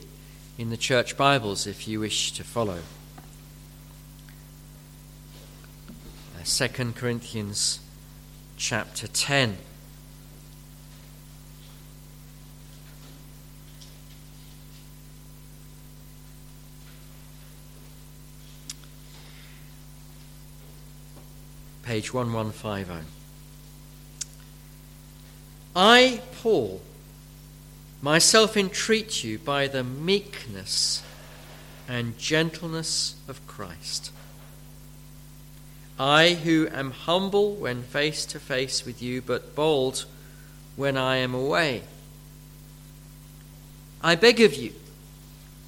in 0.57 0.69
the 0.69 0.75
Church 0.75 1.15
Bibles 1.15 1.65
if 1.65 1.87
you 1.87 2.01
wish 2.01 2.33
to 2.33 2.43
follow. 2.43 2.79
Uh, 6.35 6.43
2 6.43 6.91
Corinthians 6.91 7.79
chapter 8.57 9.07
10. 9.07 9.59
Page 21.83 22.13
1150. 22.13 23.20
I, 25.75 26.21
Paul, 26.41 26.81
myself 28.01 28.57
entreat 28.57 29.23
you 29.23 29.39
by 29.39 29.67
the 29.67 29.83
meekness 29.83 31.01
and 31.87 32.17
gentleness 32.17 33.15
of 33.27 33.45
Christ. 33.47 34.11
I, 35.97 36.33
who 36.33 36.67
am 36.73 36.91
humble 36.91 37.53
when 37.55 37.83
face 37.83 38.25
to 38.27 38.39
face 38.39 38.85
with 38.85 39.01
you, 39.01 39.21
but 39.21 39.55
bold 39.55 40.05
when 40.75 40.97
I 40.97 41.17
am 41.17 41.33
away. 41.33 41.83
I 44.01 44.15
beg 44.15 44.41
of 44.41 44.55
you 44.55 44.73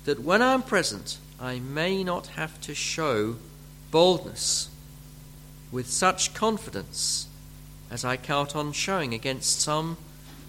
that 0.05 0.19
when 0.19 0.41
I 0.41 0.53
am 0.53 0.63
present, 0.63 1.17
I 1.39 1.59
may 1.59 2.03
not 2.03 2.27
have 2.27 2.59
to 2.61 2.73
show 2.73 3.37
boldness 3.91 4.69
with 5.71 5.87
such 5.87 6.33
confidence 6.33 7.27
as 7.93 8.03
I 8.03 8.17
count 8.17 8.55
on 8.55 8.71
showing 8.71 9.13
against 9.13 9.61
some 9.61 9.97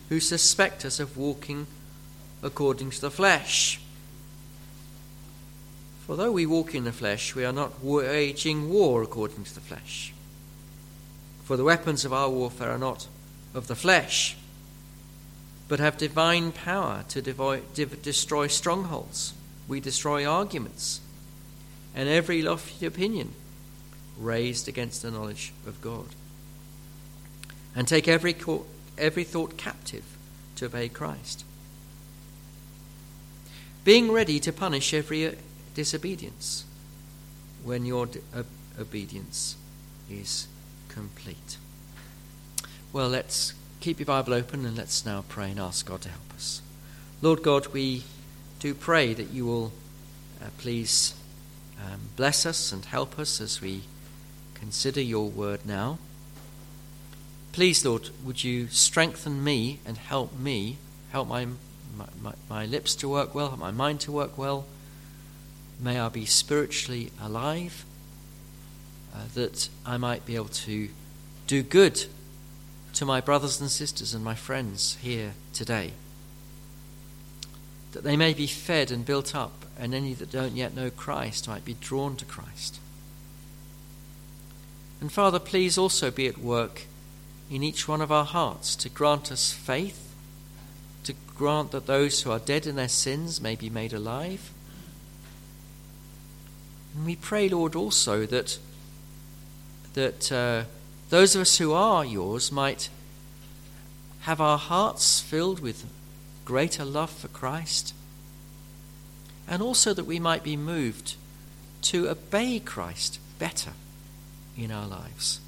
who 0.08 0.18
suspect 0.18 0.82
us 0.82 0.98
of 0.98 1.18
walking 1.18 1.66
according 2.42 2.88
to 2.88 3.00
the 3.02 3.10
flesh. 3.10 3.78
For 6.06 6.16
though 6.16 6.32
we 6.32 6.46
walk 6.46 6.74
in 6.74 6.84
the 6.84 6.92
flesh, 6.92 7.34
we 7.34 7.44
are 7.44 7.52
not 7.52 7.84
waging 7.84 8.70
war 8.70 9.02
according 9.02 9.44
to 9.44 9.54
the 9.54 9.60
flesh. 9.60 10.14
For 11.44 11.58
the 11.58 11.64
weapons 11.64 12.06
of 12.06 12.14
our 12.14 12.30
warfare 12.30 12.70
are 12.70 12.78
not 12.78 13.08
of 13.52 13.66
the 13.66 13.76
flesh, 13.76 14.38
but 15.68 15.80
have 15.80 15.98
divine 15.98 16.50
power 16.50 17.04
to 17.10 17.20
destroy 17.20 18.46
strongholds. 18.46 19.34
We 19.68 19.80
destroy 19.80 20.24
arguments 20.24 21.02
and 21.94 22.08
every 22.08 22.40
lofty 22.40 22.86
opinion 22.86 23.32
raised 24.18 24.66
against 24.66 25.02
the 25.02 25.10
knowledge 25.10 25.52
of 25.66 25.82
God 25.82 26.06
and 27.74 27.88
take 27.88 28.08
every, 28.08 28.36
every 28.96 29.24
thought 29.24 29.56
captive 29.56 30.04
to 30.56 30.66
obey 30.66 30.88
Christ. 30.88 31.44
Being 33.84 34.12
ready 34.12 34.40
to 34.40 34.52
punish 34.52 34.94
every 34.94 35.26
uh, 35.26 35.32
disobedience 35.74 36.64
when 37.64 37.84
your 37.84 38.08
obedience 38.78 39.56
is 40.08 40.46
complete. 40.88 41.58
Well, 42.92 43.08
let's 43.08 43.54
keep 43.80 43.98
your 43.98 44.06
Bible 44.06 44.34
open 44.34 44.64
and 44.64 44.76
let's 44.76 45.04
now 45.04 45.24
pray 45.28 45.50
and 45.50 45.60
ask 45.60 45.84
God 45.86 46.02
to 46.02 46.08
help 46.08 46.32
us. 46.34 46.62
Lord 47.20 47.42
God, 47.42 47.66
we 47.68 48.04
do 48.60 48.72
pray 48.72 49.12
that 49.14 49.30
you 49.30 49.44
will 49.44 49.72
uh, 50.40 50.46
please 50.58 51.14
um, 51.78 52.00
bless 52.16 52.46
us 52.46 52.72
and 52.72 52.84
help 52.84 53.18
us 53.18 53.40
as 53.40 53.60
we 53.60 53.82
consider 54.54 55.00
your 55.00 55.28
word 55.28 55.66
now. 55.66 55.98
Please, 57.54 57.84
Lord, 57.84 58.10
would 58.24 58.42
you 58.42 58.66
strengthen 58.66 59.44
me 59.44 59.78
and 59.86 59.96
help 59.96 60.36
me, 60.36 60.76
help 61.12 61.28
my, 61.28 61.46
my, 62.20 62.32
my, 62.50 62.66
lips 62.66 62.96
to 62.96 63.08
work 63.08 63.32
well, 63.32 63.46
help 63.46 63.60
my 63.60 63.70
mind 63.70 64.00
to 64.00 64.10
work 64.10 64.36
well. 64.36 64.66
May 65.78 66.00
I 66.00 66.08
be 66.08 66.26
spiritually 66.26 67.12
alive, 67.22 67.84
uh, 69.14 69.26
that 69.34 69.68
I 69.86 69.98
might 69.98 70.26
be 70.26 70.34
able 70.34 70.48
to 70.48 70.88
do 71.46 71.62
good 71.62 72.06
to 72.94 73.04
my 73.04 73.20
brothers 73.20 73.60
and 73.60 73.70
sisters 73.70 74.14
and 74.14 74.24
my 74.24 74.34
friends 74.34 74.98
here 75.00 75.34
today. 75.52 75.92
That 77.92 78.02
they 78.02 78.16
may 78.16 78.34
be 78.34 78.48
fed 78.48 78.90
and 78.90 79.06
built 79.06 79.32
up, 79.32 79.64
and 79.78 79.94
any 79.94 80.12
that 80.14 80.32
don't 80.32 80.56
yet 80.56 80.74
know 80.74 80.90
Christ 80.90 81.46
might 81.46 81.64
be 81.64 81.74
drawn 81.74 82.16
to 82.16 82.24
Christ. 82.24 82.80
And 85.00 85.12
Father, 85.12 85.38
please 85.38 85.78
also 85.78 86.10
be 86.10 86.26
at 86.26 86.38
work 86.38 86.86
in 87.50 87.62
each 87.62 87.86
one 87.86 88.00
of 88.00 88.10
our 88.10 88.24
hearts 88.24 88.74
to 88.76 88.88
grant 88.88 89.30
us 89.30 89.52
faith, 89.52 90.14
to 91.04 91.14
grant 91.36 91.70
that 91.72 91.86
those 91.86 92.22
who 92.22 92.30
are 92.30 92.38
dead 92.38 92.66
in 92.66 92.76
their 92.76 92.88
sins 92.88 93.40
may 93.40 93.54
be 93.54 93.68
made 93.68 93.92
alive. 93.92 94.52
And 96.94 97.04
we 97.04 97.16
pray, 97.16 97.48
Lord, 97.48 97.74
also 97.74 98.24
that, 98.26 98.58
that 99.94 100.32
uh, 100.32 100.64
those 101.10 101.34
of 101.34 101.42
us 101.42 101.58
who 101.58 101.72
are 101.72 102.04
yours 102.04 102.50
might 102.50 102.88
have 104.22 104.40
our 104.40 104.58
hearts 104.58 105.20
filled 105.20 105.60
with 105.60 105.84
greater 106.44 106.84
love 106.84 107.10
for 107.10 107.28
Christ, 107.28 107.94
and 109.46 109.60
also 109.60 109.92
that 109.92 110.06
we 110.06 110.18
might 110.18 110.42
be 110.42 110.56
moved 110.56 111.16
to 111.82 112.08
obey 112.08 112.58
Christ 112.58 113.18
better 113.38 113.72
in 114.56 114.70
our 114.70 114.86
lives. 114.86 115.40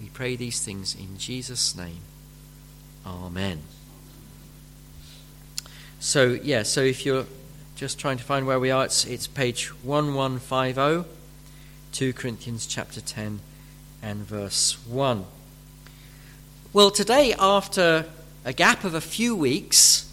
We 0.00 0.08
pray 0.08 0.34
these 0.34 0.62
things 0.62 0.94
in 0.94 1.18
Jesus' 1.18 1.76
name. 1.76 2.00
Amen. 3.06 3.60
So, 5.98 6.38
yeah, 6.42 6.62
so 6.62 6.80
if 6.80 7.04
you're 7.04 7.26
just 7.76 7.98
trying 7.98 8.16
to 8.16 8.24
find 8.24 8.46
where 8.46 8.58
we 8.58 8.70
are, 8.70 8.86
it's, 8.86 9.04
it's 9.04 9.26
page 9.26 9.68
1150, 9.84 11.08
2 11.92 12.12
Corinthians 12.14 12.66
chapter 12.66 13.02
10 13.02 13.40
and 14.02 14.20
verse 14.20 14.78
1. 14.86 15.26
Well, 16.72 16.90
today, 16.90 17.34
after 17.38 18.06
a 18.44 18.54
gap 18.54 18.84
of 18.84 18.94
a 18.94 19.00
few 19.02 19.36
weeks, 19.36 20.10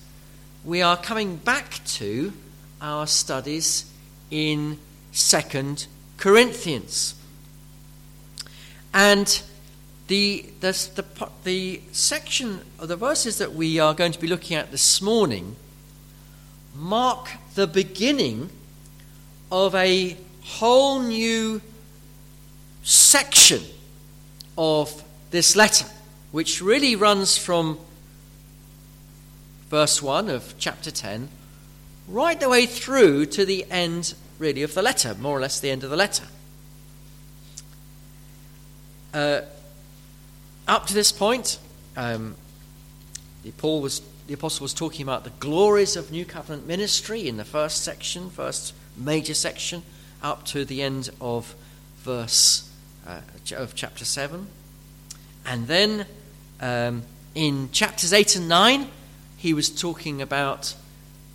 we 0.66 0.81
are 0.81 0.97
coming 0.97 1.38
back 1.38 1.80
to 1.86 2.34
our 2.81 3.08
studies 3.08 3.90
in 4.30 4.80
2 5.14 5.76
Corinthians. 6.18 7.16
And 8.94 9.42
the, 10.07 10.45
the, 10.62 10.72
the, 10.95 11.29
the 11.44 11.81
section 11.91 12.62
of 12.79 12.88
the 12.88 12.95
verses 12.95 13.38
that 13.38 13.53
we 13.53 13.79
are 13.79 13.94
going 13.94 14.12
to 14.12 14.19
be 14.19 14.28
looking 14.28 14.56
at 14.56 14.72
this 14.72 15.01
morning 15.01 15.56
mark 16.75 17.29
the 17.56 17.68
beginning 17.68 18.50
of 19.51 19.73
a 19.75 20.16
whole 20.44 21.01
new 21.01 21.61
section 22.84 23.61
of 24.58 25.03
this 25.32 25.55
letter, 25.55 25.85
which 26.32 26.61
really 26.61 26.96
runs 26.96 27.37
from 27.37 27.78
verse 29.70 30.02
1 30.02 30.29
of 30.29 30.53
chapter 30.58 30.91
10 30.91 31.29
right 32.08 32.40
the 32.40 32.47
way 32.47 32.66
through 32.66 33.26
to 33.26 33.46
the 33.46 33.66
end, 33.70 34.14
really, 34.40 34.64
of 34.64 34.73
the 34.73 34.82
letter, 34.82 35.14
more 35.16 35.37
or 35.37 35.41
less 35.41 35.59
the 35.59 35.70
end 35.70 35.84
of 35.84 35.90
the 35.90 35.97
letter. 35.97 36.23
Uh, 39.14 39.41
up 40.67 40.85
to 40.87 40.93
this 40.93 41.11
point, 41.11 41.59
um, 41.96 42.35
the, 43.43 43.52
Paul 43.52 43.81
was, 43.81 44.02
the 44.28 44.34
apostle 44.34 44.66
was 44.66 44.73
talking 44.73 45.03
about 45.03 45.23
the 45.23 45.29
glories 45.40 45.96
of 45.96 46.11
New 46.11 46.25
Covenant 46.25 46.67
ministry 46.67 47.28
in 47.28 47.37
the 47.37 47.46
first 47.46 47.84
section, 47.84 48.29
first 48.29 48.73
major 48.97 49.34
section, 49.34 49.84
up 50.22 50.46
to 50.47 50.66
the 50.66 50.81
end 50.81 51.09
of 51.22 51.55
verse 51.99 52.69
uh, 53.05 53.22
of 53.55 53.75
chapter 53.75 54.03
7. 54.03 54.47
And 55.46 55.67
then 55.67 56.05
um, 56.59 57.03
in 57.34 57.72
chapters 57.72 58.11
8 58.11 58.35
and 58.35 58.49
9, 58.49 58.87
he 59.37 59.53
was 59.53 59.70
talking 59.70 60.22
about 60.22 60.75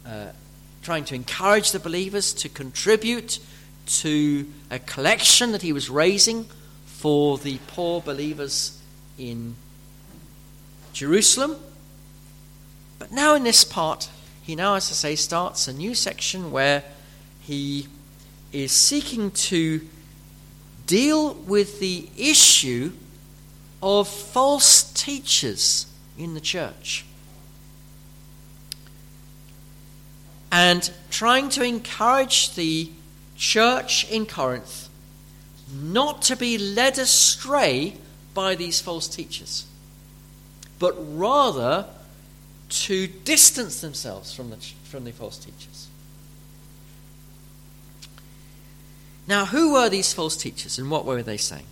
uh, 0.06 0.26
trying 0.82 1.04
to 1.06 1.14
encourage 1.14 1.72
the 1.72 1.78
believers 1.78 2.34
to 2.34 2.48
contribute 2.48 3.38
to 3.86 4.46
a 4.70 4.78
collection 4.78 5.52
that 5.52 5.62
he 5.62 5.72
was 5.72 5.88
raising 5.88 6.46
for 6.84 7.38
the 7.38 7.58
poor 7.68 8.00
believers 8.00 8.81
in 9.30 9.56
Jerusalem. 10.92 11.56
But 12.98 13.12
now, 13.12 13.34
in 13.34 13.44
this 13.44 13.64
part, 13.64 14.10
he 14.42 14.56
now, 14.56 14.74
as 14.74 14.90
I 14.90 14.94
say, 14.94 15.16
starts 15.16 15.68
a 15.68 15.72
new 15.72 15.94
section 15.94 16.50
where 16.50 16.82
he 17.40 17.86
is 18.52 18.72
seeking 18.72 19.30
to 19.30 19.86
deal 20.86 21.34
with 21.34 21.80
the 21.80 22.08
issue 22.16 22.92
of 23.82 24.08
false 24.08 24.82
teachers 24.92 25.86
in 26.18 26.34
the 26.34 26.40
church. 26.40 27.04
And 30.50 30.92
trying 31.10 31.48
to 31.50 31.62
encourage 31.62 32.54
the 32.54 32.90
church 33.36 34.08
in 34.10 34.26
Corinth 34.26 34.88
not 35.72 36.20
to 36.22 36.36
be 36.36 36.58
led 36.58 36.98
astray 36.98 37.96
by 38.34 38.54
these 38.54 38.80
false 38.80 39.08
teachers, 39.08 39.66
but 40.78 40.94
rather 40.98 41.86
to 42.68 43.06
distance 43.06 43.80
themselves 43.80 44.34
from 44.34 44.50
the, 44.50 44.56
from 44.84 45.04
the 45.04 45.12
false 45.12 45.38
teachers. 45.38 45.88
Now, 49.26 49.46
who 49.46 49.74
were 49.74 49.88
these 49.88 50.12
false 50.12 50.36
teachers 50.36 50.78
and 50.78 50.90
what 50.90 51.04
were 51.04 51.22
they 51.22 51.36
saying? 51.36 51.66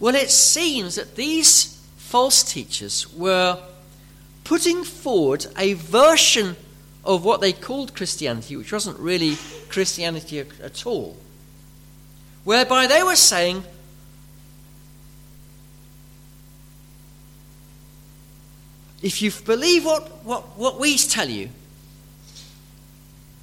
Well, 0.00 0.14
it 0.14 0.30
seems 0.30 0.96
that 0.96 1.14
these 1.14 1.80
false 1.96 2.42
teachers 2.42 3.12
were 3.12 3.58
putting 4.42 4.84
forward 4.84 5.46
a 5.56 5.74
version 5.74 6.56
of 7.04 7.24
what 7.24 7.40
they 7.40 7.52
called 7.52 7.94
Christianity, 7.94 8.56
which 8.56 8.72
wasn't 8.72 8.98
really 8.98 9.36
Christianity 9.68 10.38
at 10.40 10.86
all, 10.86 11.16
whereby 12.44 12.86
they 12.86 13.02
were 13.02 13.16
saying, 13.16 13.64
if 19.04 19.20
you 19.20 19.30
believe 19.44 19.84
what, 19.84 20.24
what, 20.24 20.56
what 20.56 20.80
we 20.80 20.96
tell 20.96 21.28
you, 21.28 21.50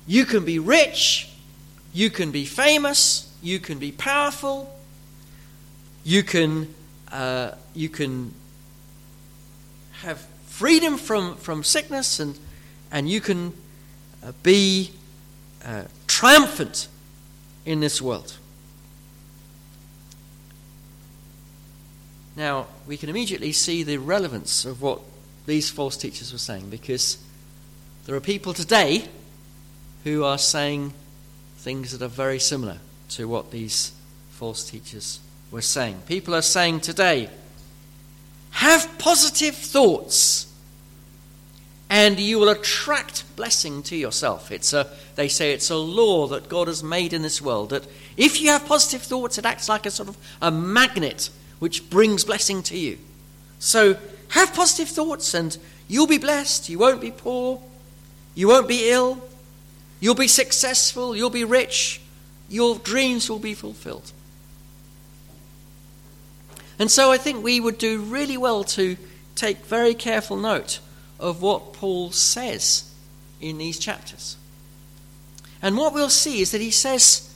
you 0.08 0.26
can 0.26 0.44
be 0.44 0.58
rich, 0.58 1.30
you 1.94 2.10
can 2.10 2.32
be 2.32 2.46
famous, 2.46 3.32
you 3.44 3.60
can 3.60 3.78
be 3.78 3.92
powerful, 3.92 4.76
you 6.04 6.24
can, 6.24 6.74
uh, 7.12 7.52
you 7.76 7.90
can 7.90 8.34
have 10.02 10.26
freedom 10.48 10.98
from, 10.98 11.36
from 11.36 11.64
sickness, 11.64 12.20
and, 12.20 12.40
and 12.92 13.08
you 13.08 13.22
can 13.22 13.54
uh, 14.24 14.32
be 14.42 14.90
uh, 15.64 15.84
triumphant 16.08 16.88
in 17.68 17.82
this 17.82 18.02
world. 18.02 18.36
Now, 22.36 22.66
we 22.88 22.98
can 22.98 23.10
immediately 23.10 23.52
see 23.52 23.84
the 23.84 23.98
relevance 23.98 24.66
of 24.66 24.82
what 24.82 25.02
these 25.52 25.70
false 25.70 25.98
teachers 25.98 26.32
were 26.32 26.40
saying 26.40 26.70
because 26.70 27.18
there 28.06 28.16
are 28.16 28.22
people 28.22 28.54
today 28.54 29.04
who 30.06 30.24
are 30.24 30.38
saying 30.38 30.94
things 31.58 31.92
that 31.92 32.02
are 32.02 32.08
very 32.08 32.40
similar 32.40 32.78
to 33.10 33.28
what 33.28 33.52
these 33.52 33.92
false 34.30 34.70
teachers 34.70 35.20
were 35.52 35.62
saying. 35.62 36.04
People 36.08 36.34
are 36.34 36.42
saying 36.42 36.80
today, 36.80 37.30
have 38.52 38.98
positive 38.98 39.54
thoughts 39.54 40.48
and 41.90 42.18
you 42.18 42.40
will 42.40 42.48
attract 42.48 43.26
blessing 43.36 43.84
to 43.84 43.98
yourself. 43.98 44.54
It's 44.54 44.72
a, 44.72 44.90
they 45.16 45.28
say 45.28 45.52
it's 45.52 45.70
a 45.70 45.76
law 45.76 46.28
that 46.28 46.48
God 46.48 46.70
has 46.70 46.82
made 46.82 47.12
in 47.12 47.24
this 47.24 47.42
world 47.42 47.72
that 47.72 47.86
if 48.16 48.40
you 48.40 48.52
have 48.52 48.66
positive 48.66 49.02
thoughts, 49.02 49.38
it 49.38 49.46
acts 49.46 49.68
like 49.68 49.86
a 49.86 49.92
sort 49.92 50.08
of 50.08 50.18
a 50.42 50.50
magnet 50.50 51.30
which 51.60 51.90
brings 51.90 52.24
blessing 52.24 52.64
to 52.64 52.78
you. 52.78 53.00
So 53.60 53.98
have 54.32 54.54
positive 54.54 54.90
thoughts 54.90 55.34
and 55.34 55.58
you'll 55.88 56.08
be 56.08 56.18
blessed. 56.18 56.70
You 56.70 56.80
won't 56.80 57.02
be 57.02 57.12
poor. 57.12 57.62
You 58.34 58.48
won't 58.48 58.68
be 58.68 58.90
ill. 58.90 59.22
You'll 60.00 60.16
be 60.16 60.28
successful. 60.28 61.16
You'll 61.16 61.30
be 61.30 61.44
rich. 61.44 62.02
Your 62.50 62.78
dreams 62.78 63.30
will 63.30 63.40
be 63.40 63.54
fulfilled. 63.54 64.12
And 66.80 66.90
so 66.90 67.12
I 67.12 67.18
think 67.18 67.44
we 67.44 67.60
would 67.60 67.78
do 67.78 68.00
really 68.00 68.38
well 68.38 68.64
to 68.64 68.98
take 69.36 69.58
very 69.66 69.94
careful 69.94 70.38
note 70.38 70.80
of 71.20 71.42
what 71.42 71.74
Paul 71.74 72.12
says 72.12 72.90
in 73.42 73.58
these 73.58 73.78
chapters. 73.78 74.38
And 75.62 75.78
what 75.78 75.94
we'll 75.94 76.10
see 76.10 76.42
is 76.42 76.52
that 76.52 76.62
he 76.62 76.72
says, 76.72 77.32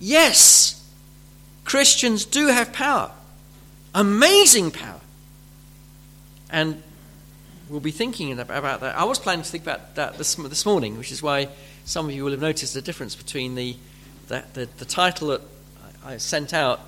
yes, 0.00 0.82
Christians 1.64 2.24
do 2.24 2.48
have 2.48 2.72
power, 2.72 3.12
amazing 3.94 4.70
power. 4.70 5.01
And 6.52 6.82
we'll 7.68 7.80
be 7.80 7.90
thinking 7.90 8.38
about 8.38 8.80
that. 8.80 8.96
I 8.96 9.04
was 9.04 9.18
planning 9.18 9.42
to 9.42 9.50
think 9.50 9.64
about 9.64 9.96
that 9.96 10.18
this, 10.18 10.36
this 10.36 10.64
morning, 10.64 10.98
which 10.98 11.10
is 11.10 11.22
why 11.22 11.48
some 11.84 12.06
of 12.06 12.12
you 12.12 12.22
will 12.22 12.30
have 12.30 12.40
noticed 12.40 12.74
the 12.74 12.82
difference 12.82 13.16
between 13.16 13.56
the, 13.56 13.74
the, 14.28 14.44
the, 14.52 14.68
the 14.78 14.84
title 14.84 15.28
that 15.28 15.40
I 16.04 16.18
sent 16.18 16.54
out 16.54 16.80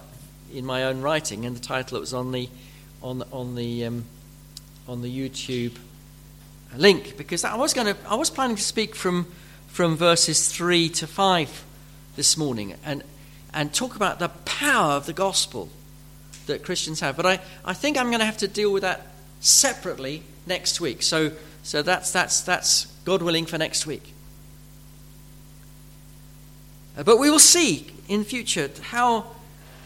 in 0.52 0.64
my 0.64 0.84
own 0.84 1.00
writing 1.00 1.44
and 1.46 1.56
the 1.56 1.60
title 1.60 1.96
that 1.96 2.00
was 2.00 2.14
on 2.14 2.30
the, 2.30 2.48
on, 3.02 3.24
on 3.32 3.56
the 3.56 3.86
um, 3.86 4.04
on 4.86 5.02
the 5.02 5.08
YouTube 5.08 5.76
link 6.76 7.16
because 7.16 7.44
I 7.44 7.56
was 7.56 7.72
going 7.72 7.94
to 7.94 7.96
I 8.08 8.16
was 8.16 8.30
planning 8.30 8.56
to 8.56 8.62
speak 8.62 8.94
from 8.94 9.26
from 9.68 9.96
verses 9.96 10.48
3 10.52 10.88
to 10.90 11.06
5 11.06 11.64
this 12.16 12.36
morning 12.36 12.74
and 12.84 13.02
and 13.52 13.72
talk 13.72 13.96
about 13.96 14.18
the 14.18 14.28
power 14.28 14.92
of 14.92 15.06
the 15.06 15.12
gospel 15.12 15.68
that 16.46 16.64
Christians 16.64 17.00
have 17.00 17.16
but 17.16 17.26
I, 17.26 17.40
I 17.64 17.74
think 17.74 17.96
I'm 17.96 18.08
going 18.08 18.18
to 18.18 18.26
have 18.26 18.38
to 18.38 18.48
deal 18.48 18.72
with 18.72 18.82
that 18.82 19.06
separately 19.44 20.22
next 20.46 20.80
week. 20.80 21.02
So 21.02 21.32
so 21.62 21.82
that's 21.82 22.10
that's 22.10 22.40
that's 22.40 22.86
God 23.04 23.22
willing 23.22 23.46
for 23.46 23.58
next 23.58 23.86
week. 23.86 24.12
Uh, 26.96 27.02
but 27.02 27.18
we 27.18 27.30
will 27.30 27.38
see 27.38 27.92
in 28.08 28.24
future 28.24 28.70
how 28.82 29.26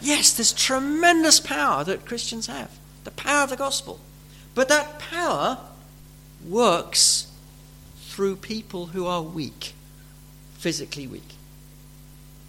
yes 0.01 0.33
there's 0.33 0.53
tremendous 0.53 1.39
power 1.39 1.83
that 1.83 2.05
Christians 2.05 2.47
have. 2.47 2.71
The 3.03 3.11
power 3.11 3.43
of 3.43 3.49
the 3.49 3.55
gospel. 3.55 3.99
But 4.55 4.69
that 4.69 4.99
power 4.99 5.57
works 6.47 7.31
through 7.97 8.37
people 8.37 8.87
who 8.87 9.05
are 9.05 9.21
weak, 9.21 9.73
physically 10.57 11.07
weak. 11.07 11.35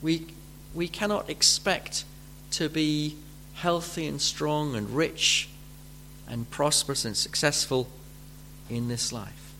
We, 0.02 0.26
we 0.74 0.88
cannot 0.88 1.28
expect 1.28 2.04
to 2.52 2.68
be 2.68 3.16
healthy 3.54 4.06
and 4.06 4.20
strong 4.20 4.74
and 4.74 4.90
rich 4.90 5.49
and 6.30 6.48
prosperous 6.50 7.04
and 7.04 7.16
successful 7.16 7.88
in 8.70 8.88
this 8.88 9.12
life. 9.12 9.52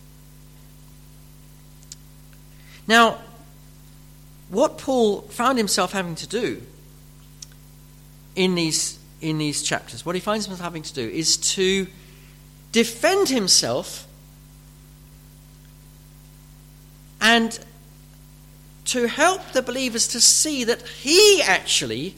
Now, 2.87 3.19
what 4.49 4.79
Paul 4.79 5.23
found 5.23 5.59
himself 5.59 5.93
having 5.93 6.15
to 6.17 6.27
do 6.27 6.62
in 8.35 8.55
these, 8.55 8.99
in 9.21 9.39
these 9.39 9.62
chapters, 9.62 10.07
what 10.07 10.15
he 10.15 10.21
finds 10.21 10.47
himself 10.47 10.65
having 10.65 10.83
to 10.83 10.95
do 10.95 11.09
is 11.09 11.37
to 11.37 11.87
defend 12.73 13.29
himself 13.29 14.07
and 17.21 17.59
to 18.87 19.07
help 19.07 19.53
the 19.53 19.62
believers 19.62 20.09
to 20.09 20.21
see 20.21 20.65
that 20.65 20.83
he 20.83 21.43
actually 21.43 22.15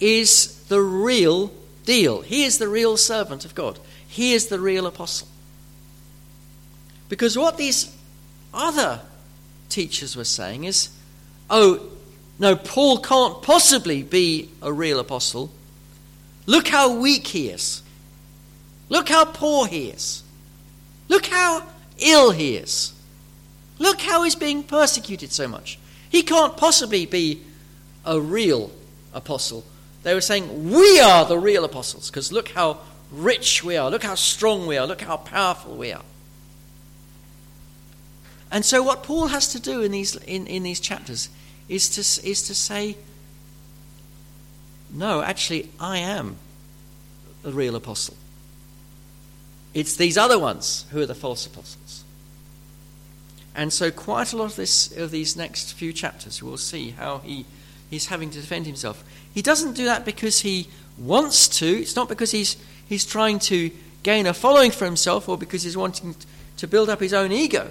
is 0.00 0.62
the 0.68 0.80
real 0.80 1.50
deal. 1.86 2.20
He 2.20 2.44
is 2.44 2.58
the 2.58 2.68
real 2.68 2.98
servant 2.98 3.46
of 3.46 3.54
God. 3.54 3.78
He 4.06 4.34
is 4.34 4.48
the 4.48 4.60
real 4.60 4.86
apostle. 4.86 5.28
Because 7.08 7.38
what 7.38 7.56
these 7.56 7.96
other 8.52 9.00
teachers 9.70 10.14
were 10.16 10.24
saying 10.24 10.64
is, 10.64 10.90
oh, 11.48 11.88
no, 12.38 12.56
Paul 12.56 12.98
can't 12.98 13.40
possibly 13.40 14.02
be 14.02 14.50
a 14.60 14.70
real 14.70 15.00
apostle. 15.00 15.50
Look 16.44 16.68
how 16.68 16.98
weak 16.98 17.28
he 17.28 17.48
is. 17.48 17.82
Look 18.88 19.08
how 19.08 19.24
poor 19.24 19.66
he 19.66 19.88
is. 19.88 20.22
Look 21.08 21.26
how 21.26 21.62
ill 21.98 22.32
he 22.32 22.56
is. 22.56 22.92
Look 23.78 24.00
how 24.00 24.22
he's 24.22 24.34
being 24.34 24.62
persecuted 24.62 25.32
so 25.32 25.48
much. 25.48 25.78
He 26.08 26.22
can't 26.22 26.56
possibly 26.56 27.06
be 27.06 27.42
a 28.04 28.20
real 28.20 28.70
apostle. 29.14 29.64
They 30.06 30.14
were 30.14 30.20
saying, 30.20 30.70
We 30.70 31.00
are 31.00 31.24
the 31.24 31.36
real 31.36 31.64
apostles, 31.64 32.10
because 32.10 32.30
look 32.30 32.50
how 32.50 32.78
rich 33.10 33.64
we 33.64 33.76
are, 33.76 33.90
look 33.90 34.04
how 34.04 34.14
strong 34.14 34.68
we 34.68 34.78
are, 34.78 34.86
look 34.86 35.00
how 35.00 35.16
powerful 35.16 35.74
we 35.74 35.90
are. 35.90 36.04
And 38.52 38.64
so, 38.64 38.84
what 38.84 39.02
Paul 39.02 39.26
has 39.26 39.48
to 39.48 39.58
do 39.58 39.82
in 39.82 39.90
these, 39.90 40.14
in, 40.14 40.46
in 40.46 40.62
these 40.62 40.78
chapters 40.78 41.28
is 41.68 41.88
to, 41.88 42.24
is 42.24 42.42
to 42.42 42.54
say, 42.54 42.96
No, 44.92 45.22
actually, 45.22 45.70
I 45.80 45.98
am 45.98 46.36
the 47.42 47.50
real 47.50 47.74
apostle. 47.74 48.14
It's 49.74 49.96
these 49.96 50.16
other 50.16 50.38
ones 50.38 50.86
who 50.92 51.00
are 51.00 51.06
the 51.06 51.16
false 51.16 51.46
apostles. 51.46 52.04
And 53.56 53.72
so, 53.72 53.90
quite 53.90 54.32
a 54.32 54.36
lot 54.36 54.52
of, 54.52 54.56
this, 54.56 54.96
of 54.96 55.10
these 55.10 55.34
next 55.34 55.72
few 55.72 55.92
chapters, 55.92 56.44
we'll 56.44 56.58
see 56.58 56.90
how 56.90 57.18
he, 57.24 57.44
he's 57.90 58.06
having 58.06 58.30
to 58.30 58.40
defend 58.40 58.66
himself. 58.66 59.04
He 59.32 59.42
doesn't 59.42 59.74
do 59.74 59.84
that 59.84 60.04
because 60.04 60.40
he 60.40 60.68
wants 60.98 61.48
to, 61.58 61.66
it's 61.66 61.96
not 61.96 62.08
because 62.08 62.30
he's, 62.30 62.56
he's 62.88 63.04
trying 63.04 63.38
to 63.40 63.70
gain 64.02 64.26
a 64.26 64.34
following 64.34 64.70
for 64.70 64.84
himself 64.84 65.28
or 65.28 65.36
because 65.36 65.62
he's 65.62 65.76
wanting 65.76 66.14
to 66.56 66.66
build 66.66 66.88
up 66.88 67.00
his 67.00 67.12
own 67.12 67.32
ego. 67.32 67.70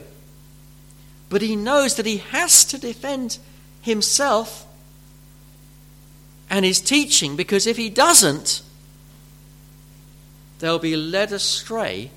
But 1.29 1.41
he 1.41 1.55
knows 1.55 1.95
that 1.95 2.05
he 2.05 2.17
has 2.17 2.63
to 2.65 2.77
defend 2.77 3.39
himself 3.81 4.65
and 6.50 6.63
his 6.63 6.79
teaching 6.79 7.36
because 7.36 7.65
if 7.65 7.77
he 7.77 7.89
doesn't, 7.89 8.62
they'll 10.60 10.79
be 10.79 10.95
led 10.95 11.31
astray 11.31 12.12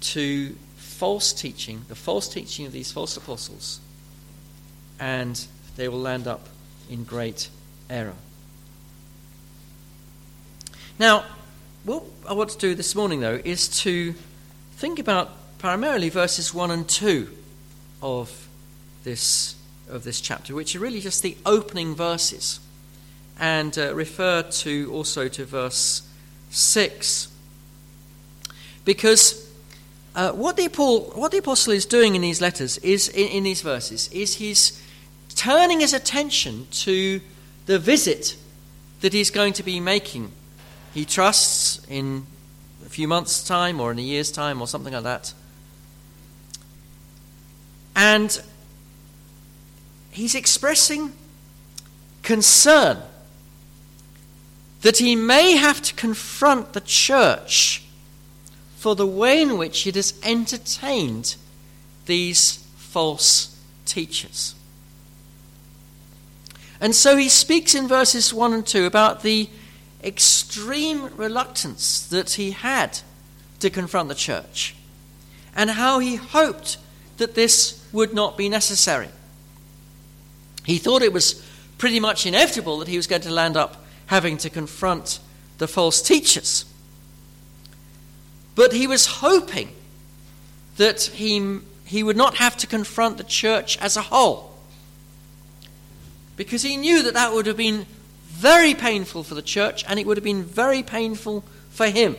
to 0.00 0.56
false 0.76 1.32
teaching, 1.32 1.84
the 1.88 1.94
false 1.94 2.28
teaching 2.28 2.66
of 2.66 2.72
these 2.72 2.92
false 2.92 3.16
apostles, 3.16 3.80
and 5.00 5.46
they 5.76 5.88
will 5.88 6.00
land 6.00 6.26
up 6.26 6.48
in 6.90 7.04
great 7.04 7.48
error. 7.88 8.14
Now, 10.98 11.24
what 11.84 12.04
I 12.28 12.32
want 12.32 12.50
to 12.50 12.58
do 12.58 12.74
this 12.74 12.94
morning, 12.94 13.20
though, 13.20 13.40
is 13.44 13.68
to 13.80 14.14
think 14.76 14.98
about 14.98 15.58
primarily 15.58 16.08
verses 16.08 16.52
1 16.52 16.70
and 16.70 16.88
2 16.88 17.28
of 18.02 18.48
this, 19.04 19.56
of 19.88 20.04
this 20.04 20.20
chapter, 20.20 20.54
which 20.54 20.76
are 20.76 20.80
really 20.80 21.00
just 21.00 21.22
the 21.22 21.36
opening 21.46 21.94
verses, 21.94 22.60
and 23.38 23.76
uh, 23.78 23.94
refer 23.94 24.42
to 24.42 24.90
also 24.92 25.28
to 25.28 25.44
verse 25.44 26.02
6. 26.50 27.28
Because 28.84 29.50
uh, 30.14 30.32
what, 30.32 30.56
the, 30.56 30.68
Paul, 30.68 31.12
what 31.14 31.32
the 31.32 31.38
apostle 31.38 31.72
is 31.72 31.86
doing 31.86 32.14
in 32.14 32.22
these 32.22 32.40
letters 32.40 32.78
is 32.78 33.08
in, 33.08 33.28
in 33.28 33.44
these 33.44 33.62
verses 33.62 34.08
is 34.12 34.34
he's 34.34 34.81
turning 35.32 35.80
his 35.80 35.92
attention 35.92 36.66
to 36.70 37.20
the 37.66 37.78
visit 37.78 38.36
that 39.00 39.12
he's 39.12 39.30
going 39.30 39.52
to 39.54 39.62
be 39.62 39.80
making. 39.80 40.32
He 40.94 41.04
trusts 41.04 41.84
in 41.88 42.26
a 42.84 42.88
few 42.88 43.08
months' 43.08 43.44
time 43.44 43.80
or 43.80 43.92
in 43.92 43.98
a 43.98 44.02
year's 44.02 44.30
time 44.30 44.60
or 44.60 44.66
something 44.66 44.92
like 44.92 45.02
that. 45.04 45.32
And 47.94 48.42
he's 50.10 50.34
expressing 50.34 51.12
concern 52.22 52.98
that 54.82 54.98
he 54.98 55.16
may 55.16 55.52
have 55.52 55.80
to 55.82 55.94
confront 55.94 56.72
the 56.72 56.80
church 56.80 57.84
for 58.76 58.96
the 58.96 59.06
way 59.06 59.40
in 59.40 59.56
which 59.56 59.86
it 59.86 59.94
has 59.94 60.14
entertained 60.24 61.36
these 62.06 62.56
false 62.76 63.56
teachers. 63.84 64.54
And 66.82 66.96
so 66.96 67.16
he 67.16 67.28
speaks 67.28 67.76
in 67.76 67.86
verses 67.86 68.34
1 68.34 68.52
and 68.52 68.66
2 68.66 68.86
about 68.86 69.22
the 69.22 69.48
extreme 70.02 71.16
reluctance 71.16 72.04
that 72.08 72.32
he 72.32 72.50
had 72.50 72.98
to 73.60 73.70
confront 73.70 74.08
the 74.08 74.16
church 74.16 74.74
and 75.54 75.70
how 75.70 76.00
he 76.00 76.16
hoped 76.16 76.78
that 77.18 77.36
this 77.36 77.86
would 77.92 78.12
not 78.12 78.36
be 78.36 78.48
necessary. 78.48 79.10
He 80.64 80.76
thought 80.76 81.02
it 81.02 81.12
was 81.12 81.46
pretty 81.78 82.00
much 82.00 82.26
inevitable 82.26 82.80
that 82.80 82.88
he 82.88 82.96
was 82.96 83.06
going 83.06 83.22
to 83.22 83.30
land 83.30 83.56
up 83.56 83.84
having 84.06 84.36
to 84.38 84.50
confront 84.50 85.20
the 85.58 85.68
false 85.68 86.02
teachers. 86.02 86.64
But 88.56 88.72
he 88.72 88.88
was 88.88 89.06
hoping 89.06 89.68
that 90.78 91.02
he, 91.02 91.60
he 91.84 92.02
would 92.02 92.16
not 92.16 92.38
have 92.38 92.56
to 92.56 92.66
confront 92.66 93.18
the 93.18 93.24
church 93.24 93.78
as 93.78 93.96
a 93.96 94.02
whole. 94.02 94.51
Because 96.36 96.62
he 96.62 96.76
knew 96.76 97.02
that 97.02 97.14
that 97.14 97.32
would 97.32 97.46
have 97.46 97.56
been 97.56 97.86
very 98.26 98.74
painful 98.74 99.22
for 99.22 99.34
the 99.34 99.42
church 99.42 99.84
and 99.86 99.98
it 99.98 100.06
would 100.06 100.16
have 100.16 100.24
been 100.24 100.44
very 100.44 100.82
painful 100.82 101.44
for 101.70 101.86
him. 101.86 102.16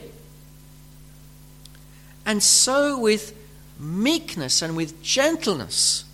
And 2.25 2.41
so, 2.41 2.98
with 2.98 3.36
meekness 3.79 4.62
and 4.62 4.77
with 4.77 5.01
gentleness, 5.03 6.05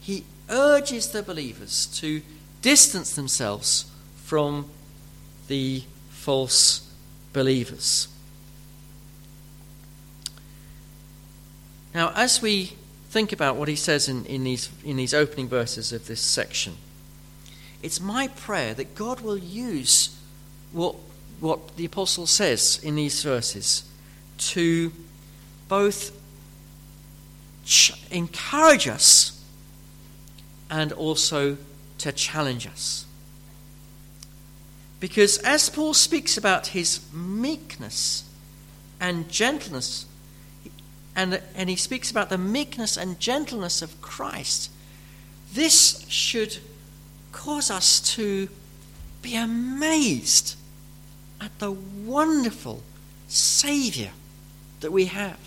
he 0.00 0.24
urges 0.50 1.08
the 1.08 1.22
believers 1.22 1.86
to 1.98 2.20
distance 2.60 3.14
themselves 3.14 3.90
from 4.24 4.66
the 5.46 5.84
false 6.10 6.90
believers. 7.32 8.08
Now, 11.94 12.12
as 12.14 12.42
we 12.42 12.76
think 13.08 13.32
about 13.32 13.56
what 13.56 13.68
he 13.68 13.76
says 13.76 14.08
in, 14.08 14.26
in, 14.26 14.44
these, 14.44 14.68
in 14.84 14.96
these 14.96 15.14
opening 15.14 15.48
verses 15.48 15.92
of 15.92 16.06
this 16.06 16.20
section, 16.20 16.76
it's 17.82 18.00
my 18.00 18.28
prayer 18.28 18.74
that 18.74 18.94
God 18.94 19.20
will 19.20 19.38
use 19.38 20.16
what, 20.72 20.96
what 21.40 21.76
the 21.76 21.84
apostle 21.84 22.26
says 22.26 22.80
in 22.82 22.96
these 22.96 23.22
verses 23.22 23.84
to 24.38 24.92
both 25.68 26.12
ch- 27.64 27.92
encourage 28.10 28.88
us 28.88 29.44
and 30.70 30.92
also 30.92 31.56
to 31.98 32.12
challenge 32.12 32.66
us. 32.66 33.06
Because 35.00 35.38
as 35.38 35.68
Paul 35.68 35.94
speaks 35.94 36.36
about 36.36 36.68
his 36.68 37.00
meekness 37.12 38.24
and 39.00 39.28
gentleness 39.28 40.06
and, 41.18 41.42
and 41.56 41.68
he 41.68 41.74
speaks 41.74 42.12
about 42.12 42.28
the 42.28 42.38
meekness 42.38 42.96
and 42.96 43.18
gentleness 43.18 43.82
of 43.82 44.00
Christ. 44.00 44.70
This 45.52 46.06
should 46.08 46.58
cause 47.38 47.70
us 47.70 48.00
to 48.00 48.48
be 49.22 49.36
amazed 49.36 50.56
at 51.40 51.56
the 51.60 51.70
wonderful 51.70 52.82
Saviour 53.28 54.10
that 54.80 54.90
we 54.90 55.04
have, 55.04 55.38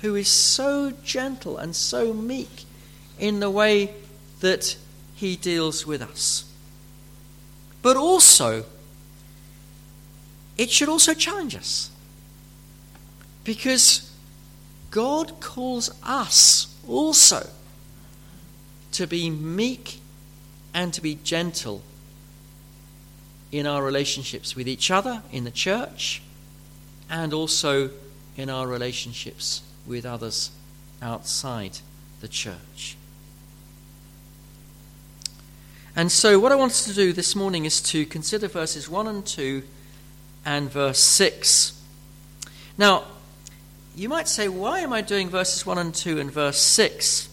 who 0.00 0.14
is 0.14 0.28
so 0.28 0.92
gentle 1.02 1.58
and 1.58 1.74
so 1.74 2.14
meek 2.14 2.64
in 3.18 3.40
the 3.40 3.50
way 3.50 3.92
that 4.40 4.76
he 5.16 5.34
deals 5.34 5.84
with 5.84 6.02
us. 6.02 6.44
But 7.82 7.96
also, 7.96 8.64
it 10.56 10.70
should 10.70 10.88
also 10.88 11.14
challenge 11.14 11.56
us. 11.56 11.90
Because 13.42 14.08
God 14.92 15.40
calls 15.40 15.90
us 16.04 16.72
also 16.86 17.50
to 18.92 19.06
be 19.08 19.30
meek 19.30 19.98
and 20.74 20.92
to 20.94 21.00
be 21.00 21.18
gentle 21.22 21.82
in 23.50 23.66
our 23.66 23.82
relationships 23.82 24.56
with 24.56 24.66
each 24.66 24.90
other 24.90 25.22
in 25.30 25.44
the 25.44 25.50
church 25.50 26.22
and 27.10 27.34
also 27.34 27.90
in 28.36 28.48
our 28.48 28.66
relationships 28.66 29.62
with 29.86 30.06
others 30.06 30.50
outside 31.02 31.78
the 32.20 32.28
church. 32.28 32.96
And 35.94 36.10
so, 36.10 36.38
what 36.38 36.52
I 36.52 36.54
wanted 36.54 36.84
to 36.84 36.94
do 36.94 37.12
this 37.12 37.36
morning 37.36 37.66
is 37.66 37.82
to 37.82 38.06
consider 38.06 38.48
verses 38.48 38.88
1 38.88 39.06
and 39.06 39.26
2 39.26 39.62
and 40.46 40.70
verse 40.70 40.98
6. 40.98 41.78
Now, 42.78 43.04
you 43.94 44.08
might 44.08 44.26
say, 44.26 44.48
why 44.48 44.80
am 44.80 44.92
I 44.94 45.02
doing 45.02 45.28
verses 45.28 45.66
1 45.66 45.76
and 45.76 45.94
2 45.94 46.18
and 46.18 46.30
verse 46.30 46.58
6? 46.58 47.28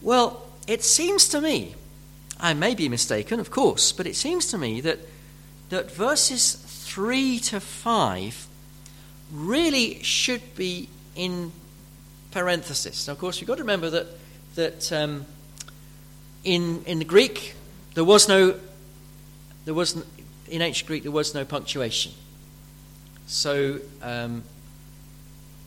Well, 0.00 0.46
it 0.66 0.82
seems 0.82 1.28
to 1.28 1.42
me, 1.42 1.74
I 2.40 2.54
may 2.54 2.74
be 2.74 2.88
mistaken, 2.88 3.40
of 3.40 3.50
course, 3.50 3.92
but 3.92 4.06
it 4.06 4.14
seems 4.14 4.46
to 4.48 4.58
me 4.58 4.80
that, 4.82 5.00
that 5.70 5.90
verses 5.90 6.54
3 6.54 7.38
to 7.40 7.60
5 7.60 8.46
really 9.32 10.02
should 10.02 10.54
be 10.54 10.88
in 11.16 11.52
parenthesis. 12.30 13.06
Now, 13.06 13.12
of 13.12 13.18
course, 13.18 13.40
you've 13.40 13.48
got 13.48 13.56
to 13.56 13.62
remember 13.62 13.90
that, 13.90 14.06
that 14.54 14.92
um, 14.92 15.26
in, 16.44 16.84
in 16.84 16.98
the 16.98 17.04
Greek, 17.04 17.54
there 17.94 18.04
was 18.04 18.28
no, 18.28 18.54
there 19.64 19.74
was, 19.74 20.02
in 20.48 20.62
ancient 20.62 20.86
Greek, 20.86 21.02
there 21.02 21.12
was 21.12 21.34
no 21.34 21.44
punctuation. 21.44 22.12
So, 23.26 23.80
um, 24.02 24.44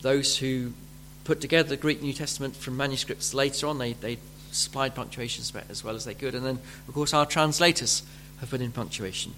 those 0.01 0.37
who 0.37 0.73
put 1.25 1.41
together 1.41 1.69
the 1.69 1.77
Greek 1.77 2.01
New 2.01 2.13
Testament 2.13 2.55
from 2.55 2.77
manuscripts 2.77 3.33
later 3.33 3.67
on, 3.67 3.77
they, 3.77 3.93
they 3.93 4.17
supplied 4.51 4.95
punctuations 4.95 5.53
as 5.69 5.83
well 5.83 5.95
as 5.95 6.05
they 6.05 6.13
could. 6.13 6.35
And 6.35 6.45
then, 6.45 6.59
of 6.87 6.93
course, 6.93 7.13
our 7.13 7.25
translators 7.25 8.03
have 8.39 8.49
put 8.49 8.61
in 8.61 8.71
punctuation. 8.71 9.33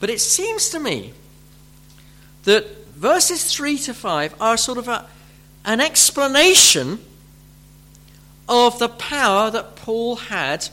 But 0.00 0.10
it 0.10 0.20
seems 0.20 0.70
to 0.70 0.80
me 0.80 1.12
that 2.44 2.66
verses 2.94 3.52
3 3.52 3.78
to 3.78 3.94
5 3.94 4.34
are 4.40 4.56
sort 4.56 4.78
of 4.78 4.88
a, 4.88 5.06
an 5.64 5.80
explanation 5.80 6.98
of 8.48 8.78
the 8.78 8.88
power 8.88 9.50
that 9.50 9.76
Paul 9.76 10.16
had 10.16 10.68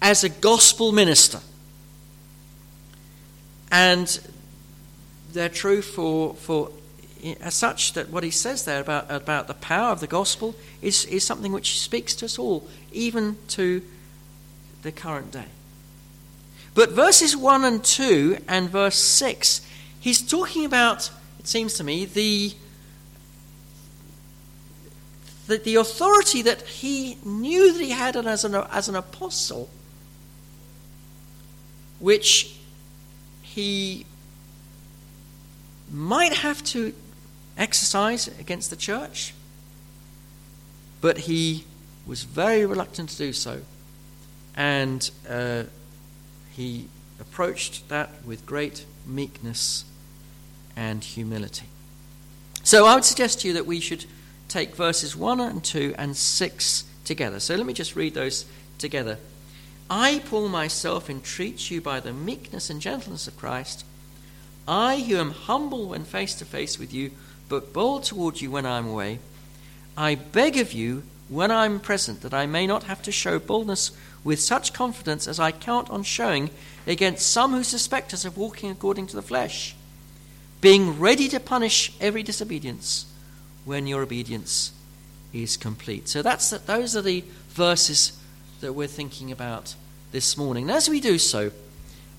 as 0.00 0.22
a 0.22 0.28
gospel 0.28 0.92
minister. 0.92 1.40
And 3.70 4.20
they're 5.32 5.48
true 5.48 5.82
for, 5.82 6.34
for 6.34 6.70
as 7.40 7.54
such 7.54 7.94
that 7.94 8.10
what 8.10 8.22
he 8.22 8.30
says 8.30 8.64
there 8.64 8.80
about, 8.80 9.10
about 9.10 9.46
the 9.46 9.54
power 9.54 9.90
of 9.90 10.00
the 10.00 10.06
gospel 10.06 10.54
is, 10.82 11.04
is 11.06 11.24
something 11.24 11.52
which 11.52 11.80
speaks 11.80 12.14
to 12.16 12.26
us 12.26 12.38
all, 12.38 12.68
even 12.92 13.38
to 13.48 13.82
the 14.82 14.92
current 14.92 15.32
day. 15.32 15.46
But 16.74 16.90
verses 16.90 17.36
1 17.36 17.64
and 17.64 17.82
2 17.82 18.38
and 18.46 18.68
verse 18.68 18.96
6, 18.96 19.66
he's 20.00 20.20
talking 20.20 20.64
about, 20.64 21.10
it 21.38 21.46
seems 21.46 21.74
to 21.74 21.84
me, 21.84 22.04
the, 22.04 22.52
the, 25.46 25.58
the 25.58 25.76
authority 25.76 26.42
that 26.42 26.62
he 26.62 27.16
knew 27.24 27.72
that 27.72 27.80
he 27.80 27.90
had 27.90 28.16
as 28.16 28.44
an, 28.44 28.54
as 28.54 28.88
an 28.88 28.96
apostle, 28.96 29.70
which 32.00 32.58
he 33.42 34.04
might 35.90 36.32
have 36.32 36.62
to 36.64 36.92
exercise 37.56 38.28
against 38.38 38.70
the 38.70 38.76
church, 38.76 39.34
but 41.00 41.18
he 41.18 41.64
was 42.06 42.24
very 42.24 42.66
reluctant 42.66 43.10
to 43.10 43.16
do 43.16 43.32
so. 43.32 43.60
And 44.56 45.10
uh, 45.28 45.64
he 46.52 46.88
approached 47.20 47.88
that 47.88 48.10
with 48.24 48.46
great 48.46 48.84
meekness 49.06 49.84
and 50.76 51.02
humility. 51.02 51.66
So 52.62 52.86
I 52.86 52.94
would 52.94 53.04
suggest 53.04 53.40
to 53.40 53.48
you 53.48 53.54
that 53.54 53.66
we 53.66 53.80
should 53.80 54.06
take 54.48 54.74
verses 54.76 55.16
1 55.16 55.40
and 55.40 55.62
2 55.62 55.94
and 55.98 56.16
6 56.16 56.84
together. 57.04 57.40
So 57.40 57.54
let 57.56 57.66
me 57.66 57.72
just 57.72 57.96
read 57.96 58.14
those 58.14 58.46
together. 58.78 59.18
I, 59.90 60.22
Paul, 60.24 60.48
myself, 60.48 61.10
entreat 61.10 61.70
you 61.70 61.80
by 61.80 62.00
the 62.00 62.12
meekness 62.12 62.70
and 62.70 62.80
gentleness 62.80 63.28
of 63.28 63.36
Christ. 63.36 63.84
I, 64.66 65.00
who 65.00 65.16
am 65.16 65.32
humble 65.32 65.88
when 65.88 66.04
face 66.04 66.34
to 66.36 66.44
face 66.44 66.78
with 66.78 66.94
you, 66.94 67.10
but 67.48 67.72
bold 67.72 68.04
toward 68.04 68.40
you 68.40 68.50
when 68.50 68.66
I 68.66 68.78
am 68.78 68.86
away, 68.86 69.18
I 69.96 70.14
beg 70.14 70.56
of 70.56 70.72
you 70.72 71.02
when 71.28 71.50
I 71.50 71.66
am 71.66 71.80
present 71.80 72.22
that 72.22 72.34
I 72.34 72.46
may 72.46 72.66
not 72.66 72.84
have 72.84 73.02
to 73.02 73.12
show 73.12 73.38
boldness 73.38 73.92
with 74.22 74.40
such 74.40 74.72
confidence 74.72 75.28
as 75.28 75.38
I 75.38 75.52
count 75.52 75.90
on 75.90 76.02
showing 76.02 76.50
against 76.86 77.30
some 77.30 77.52
who 77.52 77.62
suspect 77.62 78.12
us 78.14 78.24
of 78.24 78.36
walking 78.36 78.70
according 78.70 79.06
to 79.08 79.16
the 79.16 79.22
flesh, 79.22 79.74
being 80.60 80.98
ready 80.98 81.28
to 81.28 81.40
punish 81.40 81.92
every 82.00 82.22
disobedience 82.22 83.06
when 83.64 83.86
your 83.86 84.02
obedience 84.02 84.72
is 85.32 85.56
complete. 85.56 86.08
So 86.08 86.22
that's 86.22 86.50
the, 86.50 86.58
those 86.58 86.96
are 86.96 87.02
the 87.02 87.24
verses 87.50 88.18
that 88.60 88.72
we're 88.72 88.86
thinking 88.86 89.30
about 89.30 89.74
this 90.12 90.36
morning. 90.36 90.64
And 90.64 90.76
as 90.76 90.88
we 90.88 91.00
do 91.00 91.18
so, 91.18 91.50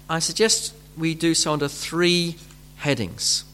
I 0.09 0.19
suggest 0.19 0.73
we 0.97 1.15
do 1.15 1.33
so 1.33 1.53
under 1.53 1.67
three 1.67 2.35
headings. 2.77 3.45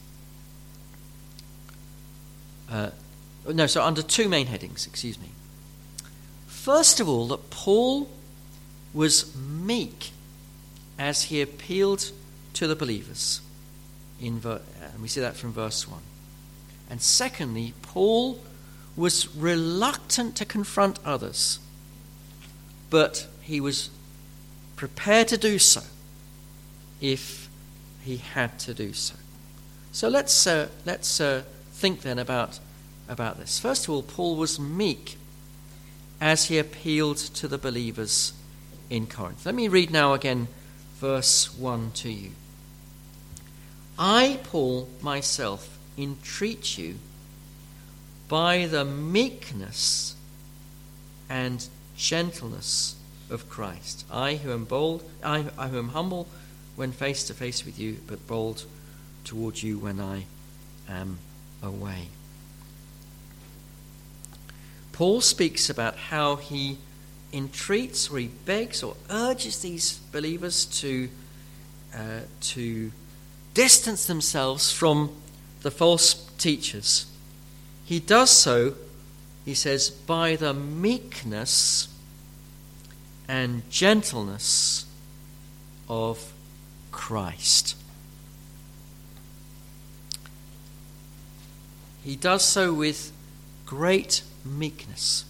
Uh, 2.71 2.91
no, 3.47 3.67
so 3.67 3.83
under 3.83 4.01
two 4.01 4.29
main 4.29 4.47
headings, 4.47 4.87
excuse 4.87 5.19
me. 5.19 5.29
First 6.47 6.99
of 6.99 7.09
all, 7.09 7.27
that 7.27 7.49
Paul 7.49 8.07
was 8.93 9.35
meek 9.35 10.11
as 10.97 11.23
he 11.23 11.41
appealed 11.41 12.11
to 12.53 12.67
the 12.67 12.75
believers. 12.75 13.41
In 14.21 14.39
ver- 14.39 14.61
and 14.81 15.01
we 15.01 15.07
see 15.07 15.19
that 15.19 15.35
from 15.35 15.51
verse 15.51 15.87
1. 15.87 15.99
And 16.89 17.01
secondly, 17.01 17.73
Paul 17.81 18.39
was 18.95 19.35
reluctant 19.35 20.35
to 20.35 20.45
confront 20.45 20.99
others, 21.03 21.59
but 22.89 23.27
he 23.41 23.59
was 23.59 23.89
prepared 24.75 25.27
to 25.29 25.37
do 25.37 25.57
so 25.57 25.81
if 26.99 27.49
he 28.03 28.17
had 28.17 28.59
to 28.59 28.73
do 28.73 28.93
so. 28.93 29.15
So 29.91 30.07
let's, 30.09 30.45
uh, 30.45 30.67
let's 30.85 31.19
uh, 31.19 31.43
think 31.81 32.03
then 32.03 32.19
about, 32.19 32.59
about 33.09 33.39
this. 33.39 33.57
First 33.57 33.85
of 33.85 33.89
all, 33.89 34.03
Paul 34.03 34.35
was 34.35 34.59
meek 34.59 35.17
as 36.21 36.45
he 36.45 36.59
appealed 36.59 37.17
to 37.17 37.47
the 37.47 37.57
believers 37.57 38.33
in 38.91 39.07
Corinth. 39.07 39.47
Let 39.47 39.55
me 39.55 39.67
read 39.67 39.89
now 39.89 40.13
again 40.13 40.47
verse 40.99 41.57
1 41.57 41.91
to 41.95 42.11
you. 42.11 42.31
I, 43.97 44.39
Paul, 44.43 44.89
myself, 45.01 45.79
entreat 45.97 46.77
you 46.77 46.99
by 48.29 48.67
the 48.67 48.85
meekness 48.85 50.15
and 51.27 51.67
gentleness 51.97 52.95
of 53.31 53.49
Christ. 53.49 54.05
I 54.11 54.35
who 54.35 54.51
am 54.51 54.65
bold, 54.65 55.03
I, 55.23 55.45
I 55.57 55.69
who 55.69 55.79
am 55.79 55.89
humble 55.89 56.27
when 56.75 56.91
face 56.91 57.23
to 57.23 57.33
face 57.33 57.65
with 57.65 57.79
you, 57.79 57.97
but 58.05 58.27
bold 58.27 58.65
towards 59.23 59.63
you 59.63 59.79
when 59.79 59.99
I 59.99 60.25
am 60.87 61.17
away. 61.61 62.07
Paul 64.91 65.21
speaks 65.21 65.69
about 65.69 65.95
how 65.95 66.35
he 66.35 66.77
entreats 67.33 68.09
or 68.09 68.19
he 68.19 68.27
begs 68.27 68.83
or 68.83 68.95
urges 69.09 69.61
these 69.61 69.99
believers 70.11 70.65
to, 70.65 71.09
uh, 71.95 72.21
to 72.41 72.91
distance 73.53 74.05
themselves 74.05 74.71
from 74.71 75.11
the 75.61 75.71
false 75.71 76.13
teachers. 76.37 77.05
He 77.85 77.99
does 77.99 78.29
so, 78.29 78.75
he 79.45 79.53
says, 79.53 79.89
by 79.89 80.35
the 80.35 80.53
meekness 80.53 81.87
and 83.27 83.69
gentleness 83.69 84.85
of 85.87 86.33
Christ. 86.91 87.75
He 92.03 92.15
does 92.15 92.43
so 92.43 92.73
with 92.73 93.11
great 93.65 94.23
meekness 94.43 95.25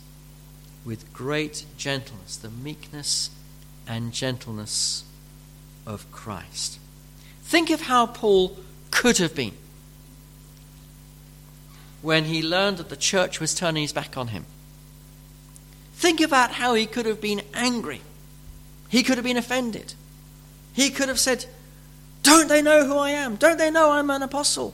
with 0.84 1.12
great 1.14 1.66
gentleness, 1.78 2.38
the 2.38 2.50
meekness 2.50 3.30
and 3.88 4.12
gentleness 4.12 5.04
of 5.86 6.10
Christ. 6.12 6.80
Think 7.44 7.70
of 7.70 7.82
how 7.82 8.08
Paul 8.08 8.58
could 8.90 9.18
have 9.18 9.36
been 9.36 9.54
when 12.02 12.26
he 12.26 12.42
learned 12.42 12.78
that 12.78 12.90
the 12.90 12.96
church 12.96 13.40
was 13.40 13.54
turning 13.54 13.84
his 13.84 13.94
back 13.94 14.18
on 14.18 14.30
him. 14.30 14.46
Think 15.94 16.20
about 16.20 16.54
how 16.54 16.74
he 16.74 16.88
could 16.88 17.06
have 17.06 17.22
been 17.22 17.42
angry. 17.54 18.02
He 18.90 19.04
could 19.04 19.18
have 19.18 19.26
been 19.26 19.38
offended. 19.38 19.94
He 20.74 20.90
could 20.90 21.10
have 21.10 21.20
said, 21.20 21.46
Don't 22.24 22.48
they 22.48 22.62
know 22.62 22.86
who 22.86 22.98
I 22.98 23.12
am? 23.12 23.36
Don't 23.36 23.58
they 23.58 23.70
know 23.70 23.92
I'm 23.92 24.10
an 24.10 24.24
apostle? 24.24 24.74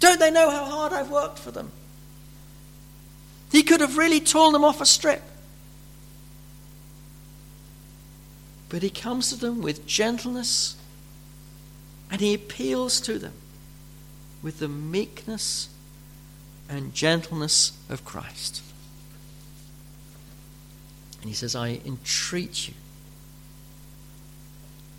Don't 0.00 0.18
they 0.18 0.30
know 0.30 0.50
how 0.50 0.64
hard 0.64 0.92
I've 0.92 1.10
worked 1.10 1.38
for 1.38 1.50
them? 1.50 1.70
He 3.52 3.62
could 3.62 3.80
have 3.80 3.96
really 3.96 4.20
torn 4.20 4.52
them 4.52 4.64
off 4.64 4.80
a 4.80 4.86
strip. 4.86 5.22
But 8.68 8.82
he 8.82 8.90
comes 8.90 9.28
to 9.30 9.36
them 9.36 9.62
with 9.62 9.86
gentleness 9.86 10.76
and 12.10 12.20
he 12.20 12.34
appeals 12.34 13.00
to 13.02 13.18
them 13.18 13.32
with 14.42 14.58
the 14.58 14.68
meekness 14.68 15.68
and 16.68 16.94
gentleness 16.94 17.72
of 17.88 18.04
Christ. 18.04 18.62
And 21.20 21.28
he 21.28 21.34
says, 21.34 21.54
I 21.54 21.80
entreat 21.84 22.68
you 22.68 22.74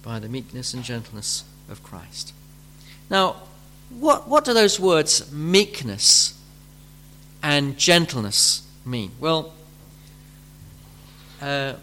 by 0.04 0.20
the 0.20 0.30
meekness 0.30 0.74
and 0.74 0.84
gentleness 0.84 1.44
of 1.70 1.82
Christ. 1.82 2.34
Now, 3.10 3.38
what, 4.00 4.28
what 4.28 4.46
do 4.46 4.54
those 4.54 4.80
words 4.80 5.32
meekness 5.32 6.40
and 7.44 7.78
gentleness 7.78 8.68
mean? 8.86 9.12
Well, 9.20 9.54
uh, 11.42 11.74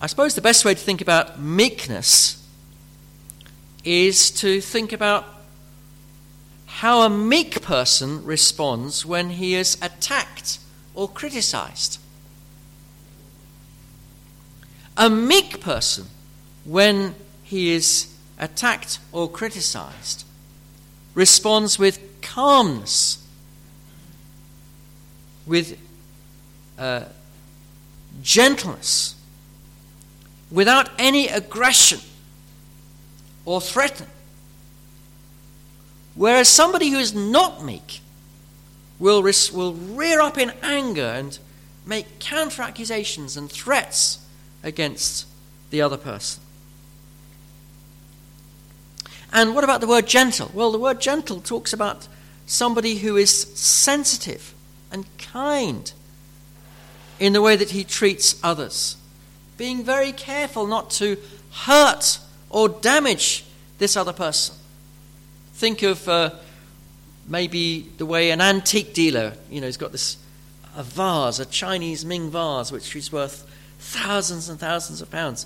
I 0.00 0.06
suppose 0.06 0.34
the 0.34 0.40
best 0.40 0.64
way 0.64 0.74
to 0.74 0.80
think 0.80 1.00
about 1.00 1.40
meekness 1.40 2.46
is 3.84 4.30
to 4.30 4.60
think 4.60 4.92
about 4.92 5.24
how 6.66 7.02
a 7.02 7.10
meek 7.10 7.62
person 7.62 8.24
responds 8.24 9.04
when 9.04 9.30
he 9.30 9.54
is 9.54 9.76
attacked 9.82 10.58
or 10.94 11.08
criticized. 11.08 11.98
A 14.96 15.08
meek 15.08 15.60
person, 15.60 16.06
when 16.64 17.14
he 17.42 17.72
is 17.72 18.14
attacked 18.38 18.98
or 19.12 19.28
criticized, 19.28 20.24
responds 21.14 21.78
with 21.78 22.00
calmness 22.20 23.18
with 25.48 25.78
uh, 26.78 27.04
gentleness, 28.22 29.16
without 30.50 30.90
any 30.98 31.26
aggression 31.28 32.00
or 33.44 33.60
threatening. 33.60 34.10
Whereas 36.14 36.48
somebody 36.48 36.90
who 36.90 36.98
is 36.98 37.14
not 37.14 37.64
meek 37.64 38.00
will, 38.98 39.22
res- 39.22 39.52
will 39.52 39.72
rear 39.72 40.20
up 40.20 40.36
in 40.36 40.52
anger 40.62 41.02
and 41.02 41.38
make 41.86 42.18
counter 42.18 42.62
accusations 42.62 43.36
and 43.36 43.50
threats 43.50 44.18
against 44.62 45.26
the 45.70 45.80
other 45.80 45.96
person. 45.96 46.42
And 49.32 49.54
what 49.54 49.64
about 49.64 49.80
the 49.80 49.86
word 49.86 50.06
gentle? 50.06 50.50
Well, 50.54 50.72
the 50.72 50.78
word 50.78 51.00
gentle 51.00 51.40
talks 51.40 51.72
about 51.72 52.08
somebody 52.46 52.96
who 52.96 53.16
is 53.16 53.30
sensitive 53.30 54.54
and 54.90 55.06
kind 55.18 55.92
in 57.20 57.32
the 57.32 57.42
way 57.42 57.56
that 57.56 57.70
he 57.70 57.84
treats 57.84 58.38
others, 58.42 58.96
being 59.56 59.82
very 59.84 60.12
careful 60.12 60.66
not 60.66 60.90
to 60.90 61.16
hurt 61.52 62.18
or 62.48 62.68
damage 62.68 63.44
this 63.78 63.96
other 63.96 64.12
person. 64.12 64.54
Think 65.54 65.82
of 65.82 66.08
uh, 66.08 66.30
maybe 67.26 67.90
the 67.98 68.06
way 68.06 68.30
an 68.30 68.40
antique 68.40 68.94
dealer, 68.94 69.34
you 69.50 69.60
know, 69.60 69.66
he's 69.66 69.76
got 69.76 69.92
this 69.92 70.16
a 70.76 70.82
vase, 70.82 71.40
a 71.40 71.46
Chinese 71.46 72.04
Ming 72.04 72.30
vase, 72.30 72.70
which 72.70 72.94
is 72.94 73.10
worth 73.10 73.44
thousands 73.80 74.48
and 74.48 74.60
thousands 74.60 75.02
of 75.02 75.10
pounds. 75.10 75.44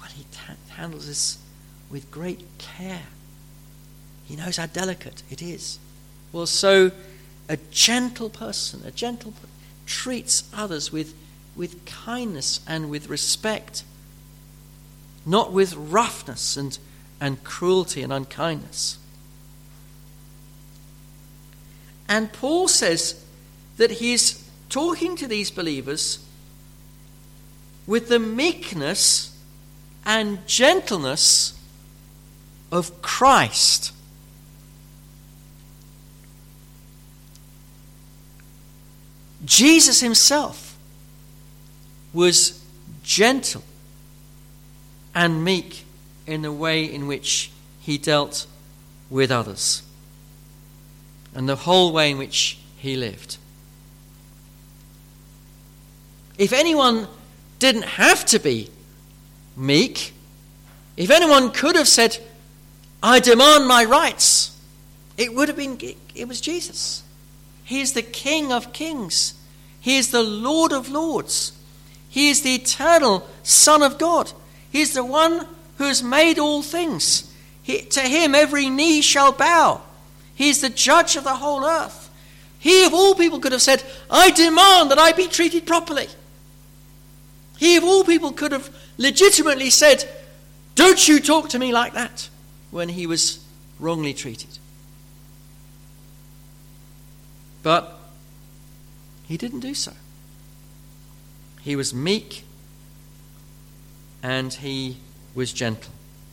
Well, 0.00 0.08
he 0.10 0.22
t- 0.22 0.72
handles 0.76 1.08
this 1.08 1.38
with 1.92 2.10
great 2.10 2.40
care. 2.56 3.02
He 4.24 4.34
knows 4.34 4.56
how 4.56 4.66
delicate 4.66 5.22
it 5.30 5.42
is. 5.42 5.78
Well, 6.32 6.46
so 6.46 6.90
a 7.48 7.58
gentle 7.70 8.30
person, 8.30 8.82
a 8.86 8.90
gentle 8.90 9.32
person, 9.32 9.50
treats 9.84 10.44
others 10.54 10.90
with, 10.90 11.14
with 11.54 11.84
kindness 11.84 12.60
and 12.66 12.88
with 12.88 13.10
respect, 13.10 13.84
not 15.26 15.52
with 15.52 15.74
roughness 15.74 16.56
and, 16.56 16.78
and 17.20 17.44
cruelty 17.44 18.02
and 18.02 18.12
unkindness. 18.12 18.98
And 22.08 22.32
Paul 22.32 22.68
says 22.68 23.22
that 23.76 23.92
he's 23.92 24.48
talking 24.70 25.14
to 25.16 25.26
these 25.26 25.50
believers 25.50 26.24
with 27.86 28.08
the 28.08 28.18
meekness 28.18 29.36
and 30.06 30.46
gentleness 30.46 31.58
of 32.72 33.02
Christ. 33.02 33.92
Jesus 39.44 40.00
himself 40.00 40.76
was 42.12 42.64
gentle 43.02 43.62
and 45.14 45.44
meek 45.44 45.84
in 46.26 46.42
the 46.42 46.52
way 46.52 46.84
in 46.84 47.06
which 47.06 47.50
he 47.80 47.98
dealt 47.98 48.46
with 49.10 49.30
others 49.30 49.82
and 51.34 51.48
the 51.48 51.56
whole 51.56 51.92
way 51.92 52.10
in 52.10 52.18
which 52.18 52.58
he 52.78 52.96
lived. 52.96 53.36
If 56.38 56.52
anyone 56.52 57.08
didn't 57.58 57.84
have 57.84 58.24
to 58.26 58.38
be 58.38 58.70
meek, 59.56 60.12
if 60.96 61.10
anyone 61.10 61.50
could 61.50 61.76
have 61.76 61.88
said, 61.88 62.18
I 63.02 63.18
demand 63.18 63.66
my 63.66 63.84
rights, 63.84 64.56
it 65.16 65.34
would 65.34 65.48
have 65.48 65.56
been, 65.56 65.78
it 66.14 66.28
was 66.28 66.40
Jesus. 66.40 67.02
He 67.64 67.80
is 67.80 67.92
the 67.92 68.02
King 68.02 68.52
of 68.52 68.72
kings. 68.72 69.34
He 69.80 69.96
is 69.96 70.10
the 70.10 70.22
Lord 70.22 70.72
of 70.72 70.88
lords. 70.88 71.52
He 72.08 72.28
is 72.28 72.42
the 72.42 72.54
eternal 72.54 73.28
Son 73.42 73.82
of 73.82 73.98
God. 73.98 74.32
He 74.70 74.80
is 74.80 74.94
the 74.94 75.04
one 75.04 75.46
who 75.78 75.84
has 75.84 76.02
made 76.02 76.38
all 76.38 76.62
things. 76.62 77.32
He, 77.62 77.80
to 77.82 78.00
him 78.00 78.34
every 78.34 78.68
knee 78.68 79.02
shall 79.02 79.32
bow. 79.32 79.80
He 80.34 80.48
is 80.48 80.60
the 80.60 80.68
judge 80.68 81.16
of 81.16 81.24
the 81.24 81.36
whole 81.36 81.64
earth. 81.64 82.10
He 82.58 82.84
of 82.84 82.94
all 82.94 83.14
people 83.14 83.40
could 83.40 83.52
have 83.52 83.62
said, 83.62 83.82
I 84.10 84.30
demand 84.30 84.90
that 84.90 84.98
I 84.98 85.12
be 85.12 85.26
treated 85.26 85.66
properly. 85.66 86.08
He 87.58 87.76
of 87.76 87.84
all 87.84 88.04
people 88.04 88.32
could 88.32 88.52
have 88.52 88.70
legitimately 88.98 89.70
said, 89.70 90.04
Don't 90.74 91.08
you 91.08 91.18
talk 91.18 91.48
to 91.50 91.58
me 91.58 91.72
like 91.72 91.94
that 91.94 92.28
when 92.72 92.88
he 92.88 93.06
was 93.06 93.38
wrongly 93.78 94.12
treated. 94.12 94.58
But 97.62 98.00
he 99.28 99.36
didn't 99.36 99.60
do 99.60 99.74
so. 99.74 99.92
He 101.60 101.76
was 101.76 101.94
meek 101.94 102.42
and 104.22 104.52
he 104.52 104.96
was 105.34 105.52
gentle. 105.52 105.92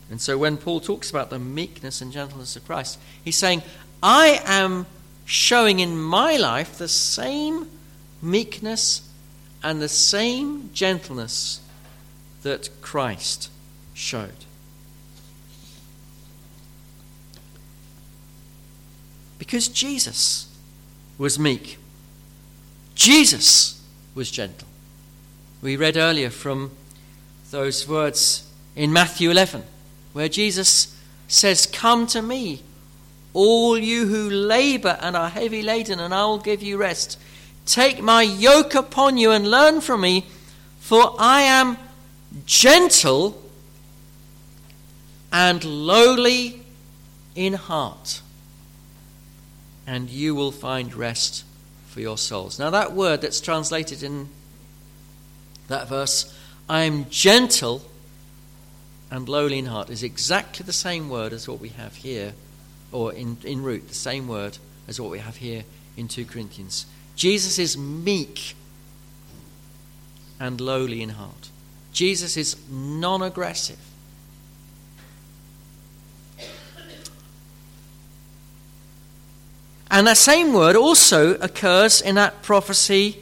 And 0.10 0.20
so 0.20 0.38
when 0.38 0.58
Paul 0.58 0.80
talks 0.80 1.12
about 1.12 1.30
the 1.30 1.38
meekness 1.38 2.02
and 2.02 2.12
gentleness 2.12 2.56
of 2.56 2.66
Christ, 2.66 2.98
he's 3.24 3.38
saying, 3.38 3.62
I 4.02 4.42
am 4.46 4.88
showing 5.26 5.80
in 5.80 6.02
my 6.02 6.38
life 6.38 6.78
the 6.78 6.88
same 6.88 7.70
meekness 8.22 9.08
and 9.62 9.82
the 9.82 9.90
same 9.90 10.72
gentleness 10.74 11.62
that 12.42 12.70
Christ 12.82 13.52
showed. 13.94 14.46
Because 19.40 19.68
Jesus 19.70 20.48
was 21.18 21.40
meek. 21.40 21.78
Jesus 22.94 23.82
was 24.14 24.30
gentle. 24.30 24.68
We 25.62 25.76
read 25.76 25.98
earlier 25.98 26.30
from 26.30 26.72
those 27.50 27.88
words 27.88 28.48
in 28.76 28.94
Matthew 28.94 29.32
11, 29.32 29.64
where 30.14 30.30
Jesus 30.30 30.96
says, 31.28 31.66
Come 31.66 32.06
to 32.08 32.22
me, 32.22 32.62
all 33.34 33.78
you 33.78 34.08
who 34.08 34.30
labor 34.30 34.98
and 35.02 35.16
are 35.16 35.30
heavy 35.30 35.62
laden, 35.62 36.00
and 36.00 36.14
I 36.14 36.26
will 36.26 36.40
give 36.40 36.62
you 36.62 36.78
rest. 36.78 37.18
Take 37.66 38.02
my 38.02 38.22
yoke 38.22 38.76
upon 38.76 39.18
you 39.18 39.32
and 39.32 39.50
learn 39.50 39.82
from 39.82 40.02
me, 40.02 40.26
for 40.80 41.16
I 41.18 41.42
am 41.42 41.78
gentle 42.46 43.42
and 45.32 45.64
lowly 45.64 46.62
in 47.36 47.54
heart 47.54 48.22
and 49.90 50.08
you 50.08 50.36
will 50.36 50.52
find 50.52 50.94
rest 50.94 51.44
for 51.88 52.00
your 52.00 52.16
souls. 52.16 52.60
Now, 52.60 52.70
that 52.70 52.94
word 52.94 53.22
that's 53.22 53.42
translated 53.42 54.04
in 54.04 54.30
that 55.68 55.90
verse, 55.90 56.32
I 56.70 56.82
am 56.82 57.10
gentle 57.10 57.82
and 59.10 59.28
lowly 59.28 59.58
in 59.58 59.66
heart, 59.66 59.90
is 59.90 60.04
exactly 60.04 60.64
the 60.64 60.74
same 60.74 61.10
word 61.10 61.34
as 61.34 61.48
what 61.48 61.60
we 61.60 61.70
have 61.70 61.96
here, 61.96 62.34
or 62.92 63.12
in, 63.14 63.38
in 63.44 63.64
root, 63.64 63.88
the 63.88 63.96
same 63.96 64.28
word 64.28 64.60
as 64.88 65.02
what 65.02 65.10
we 65.10 65.18
have 65.18 65.38
here 65.38 65.64
in 65.98 66.08
2 66.08 66.26
Corinthians. 66.26 66.86
Jesus 67.16 67.58
is 67.58 67.76
meek 67.76 68.56
and 70.40 70.62
lowly 70.62 71.02
in 71.02 71.10
heart. 71.10 71.50
Jesus 71.94 72.38
is 72.38 72.56
non 72.70 73.24
aggressive. 73.24 73.80
And 79.92 80.06
that 80.08 80.18
same 80.18 80.54
word 80.54 80.76
also 80.76 81.36
occurs 81.36 82.02
in 82.02 82.16
that 82.16 82.44
prophecy 82.44 83.20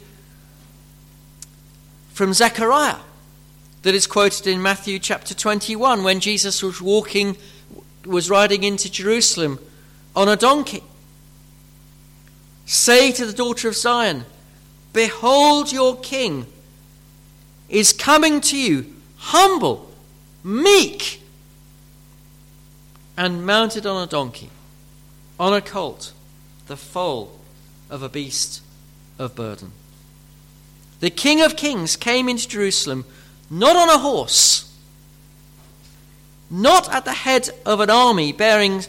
from 2.12 2.34
Zechariah 2.34 2.96
that 3.82 3.94
is 3.94 4.06
quoted 4.06 4.46
in 4.46 4.60
Matthew 4.60 4.98
chapter 4.98 5.34
21 5.34 6.02
when 6.02 6.20
Jesus 6.20 6.62
was 6.62 6.80
walking, 6.82 7.36
was 8.04 8.28
riding 8.28 8.64
into 8.64 8.90
Jerusalem 8.90 9.58
on 10.14 10.28
a 10.28 10.36
donkey. 10.36 10.82
Say 12.66 13.12
to 13.12 13.24
the 13.24 13.32
daughter 13.32 13.68
of 13.68 13.76
Zion, 13.76 14.26
Behold, 14.92 15.72
your 15.72 15.96
king 15.96 16.46
is 17.70 17.94
coming 17.94 18.42
to 18.42 18.58
you, 18.58 18.94
humble, 19.16 19.90
meek, 20.44 21.22
and 23.16 23.46
mounted 23.46 23.86
on 23.86 24.02
a 24.02 24.06
donkey, 24.06 24.50
on 25.40 25.54
a 25.54 25.62
colt 25.62 26.12
the 26.68 26.76
foal 26.76 27.38
of 27.90 28.02
a 28.02 28.08
beast 28.08 28.62
of 29.18 29.34
burden. 29.34 29.72
The 31.00 31.10
King 31.10 31.42
of 31.42 31.56
Kings 31.56 31.96
came 31.96 32.28
into 32.28 32.48
Jerusalem 32.48 33.04
not 33.50 33.76
on 33.76 33.88
a 33.88 33.98
horse, 33.98 34.72
not 36.50 36.92
at 36.92 37.04
the 37.04 37.12
head 37.12 37.50
of 37.66 37.80
an 37.80 37.90
army 37.90 38.32
bearing 38.32 38.84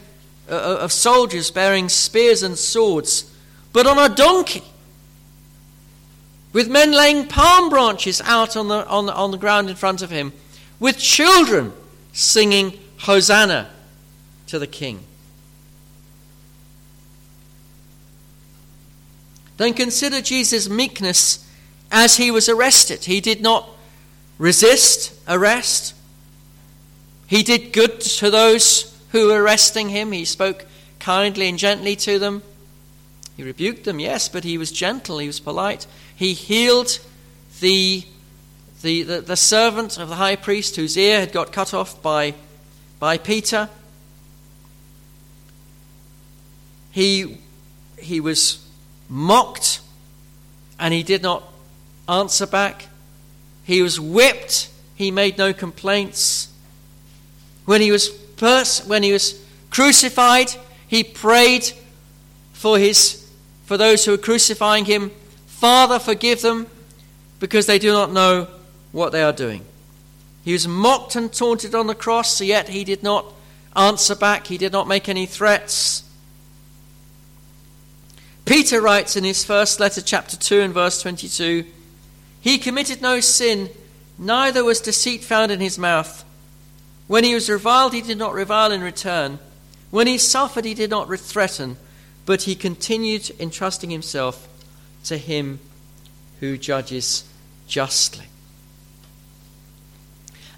uh, 0.50 0.78
of 0.80 0.92
soldiers 0.92 1.50
bearing 1.50 1.88
spears 1.88 2.42
and 2.42 2.58
swords, 2.58 3.32
but 3.72 3.86
on 3.86 3.98
a 3.98 4.12
donkey, 4.12 4.64
with 6.52 6.68
men 6.68 6.90
laying 6.90 7.26
palm 7.26 7.70
branches 7.70 8.20
out 8.22 8.56
on 8.56 8.66
the, 8.68 8.86
on 8.88 9.06
the, 9.06 9.14
on 9.14 9.30
the 9.30 9.38
ground 9.38 9.70
in 9.70 9.76
front 9.76 10.02
of 10.02 10.10
him, 10.10 10.32
with 10.80 10.98
children 10.98 11.72
singing 12.12 12.76
Hosanna 12.98 13.70
to 14.48 14.58
the 14.58 14.66
King. 14.66 15.04
Then 19.60 19.74
consider 19.74 20.22
Jesus' 20.22 20.70
meekness 20.70 21.46
as 21.92 22.16
he 22.16 22.30
was 22.30 22.48
arrested. 22.48 23.04
He 23.04 23.20
did 23.20 23.42
not 23.42 23.68
resist 24.38 25.12
arrest. 25.28 25.94
He 27.26 27.42
did 27.42 27.74
good 27.74 28.00
to 28.00 28.30
those 28.30 28.98
who 29.12 29.26
were 29.26 29.42
arresting 29.42 29.90
him. 29.90 30.12
He 30.12 30.24
spoke 30.24 30.64
kindly 30.98 31.46
and 31.46 31.58
gently 31.58 31.94
to 31.96 32.18
them. 32.18 32.42
He 33.36 33.42
rebuked 33.42 33.84
them, 33.84 34.00
yes, 34.00 34.30
but 34.30 34.44
he 34.44 34.56
was 34.56 34.72
gentle, 34.72 35.18
he 35.18 35.26
was 35.26 35.40
polite. 35.40 35.86
He 36.16 36.32
healed 36.32 36.98
the, 37.60 38.04
the, 38.80 39.02
the, 39.02 39.20
the 39.20 39.36
servant 39.36 39.98
of 39.98 40.08
the 40.08 40.16
high 40.16 40.36
priest 40.36 40.76
whose 40.76 40.96
ear 40.96 41.20
had 41.20 41.32
got 41.32 41.52
cut 41.52 41.74
off 41.74 42.00
by, 42.00 42.32
by 42.98 43.18
Peter. 43.18 43.68
He 46.92 47.36
he 47.98 48.20
was 48.20 48.66
mocked 49.10 49.80
and 50.78 50.94
he 50.94 51.02
did 51.02 51.22
not 51.22 51.44
answer 52.08 52.46
back. 52.46 52.86
He 53.64 53.82
was 53.82 54.00
whipped, 54.00 54.70
he 54.94 55.10
made 55.10 55.36
no 55.36 55.52
complaints. 55.52 56.48
When 57.66 57.82
he 57.82 57.92
was 57.92 58.08
pers- 58.08 58.86
when 58.86 59.02
he 59.02 59.12
was 59.12 59.44
crucified, 59.68 60.52
he 60.88 61.04
prayed 61.04 61.70
for 62.52 62.78
his 62.78 63.28
for 63.66 63.76
those 63.76 64.04
who 64.04 64.10
were 64.10 64.18
crucifying 64.18 64.86
him, 64.86 65.12
Father, 65.46 66.00
forgive 66.00 66.42
them, 66.42 66.66
because 67.38 67.66
they 67.66 67.78
do 67.78 67.92
not 67.92 68.10
know 68.10 68.48
what 68.90 69.12
they 69.12 69.22
are 69.22 69.32
doing. 69.32 69.64
He 70.44 70.52
was 70.52 70.66
mocked 70.66 71.14
and 71.14 71.32
taunted 71.32 71.74
on 71.74 71.86
the 71.86 71.94
cross, 71.94 72.40
yet 72.40 72.70
he 72.70 72.82
did 72.82 73.04
not 73.04 73.26
answer 73.76 74.16
back, 74.16 74.48
he 74.48 74.58
did 74.58 74.72
not 74.72 74.88
make 74.88 75.08
any 75.08 75.24
threats. 75.24 76.02
Peter 78.50 78.80
writes 78.80 79.14
in 79.14 79.22
his 79.22 79.44
first 79.44 79.78
letter, 79.78 80.00
chapter 80.00 80.36
2, 80.36 80.60
and 80.60 80.74
verse 80.74 81.00
22 81.02 81.64
He 82.40 82.58
committed 82.58 83.00
no 83.00 83.20
sin, 83.20 83.70
neither 84.18 84.64
was 84.64 84.80
deceit 84.80 85.22
found 85.22 85.52
in 85.52 85.60
his 85.60 85.78
mouth. 85.78 86.24
When 87.06 87.22
he 87.22 87.32
was 87.32 87.48
reviled, 87.48 87.92
he 87.92 88.02
did 88.02 88.18
not 88.18 88.34
revile 88.34 88.72
in 88.72 88.80
return. 88.80 89.38
When 89.92 90.08
he 90.08 90.18
suffered, 90.18 90.64
he 90.64 90.74
did 90.74 90.90
not 90.90 91.16
threaten, 91.16 91.76
but 92.26 92.42
he 92.42 92.56
continued 92.56 93.30
entrusting 93.38 93.90
himself 93.90 94.48
to 95.04 95.16
him 95.16 95.60
who 96.40 96.58
judges 96.58 97.22
justly. 97.68 98.26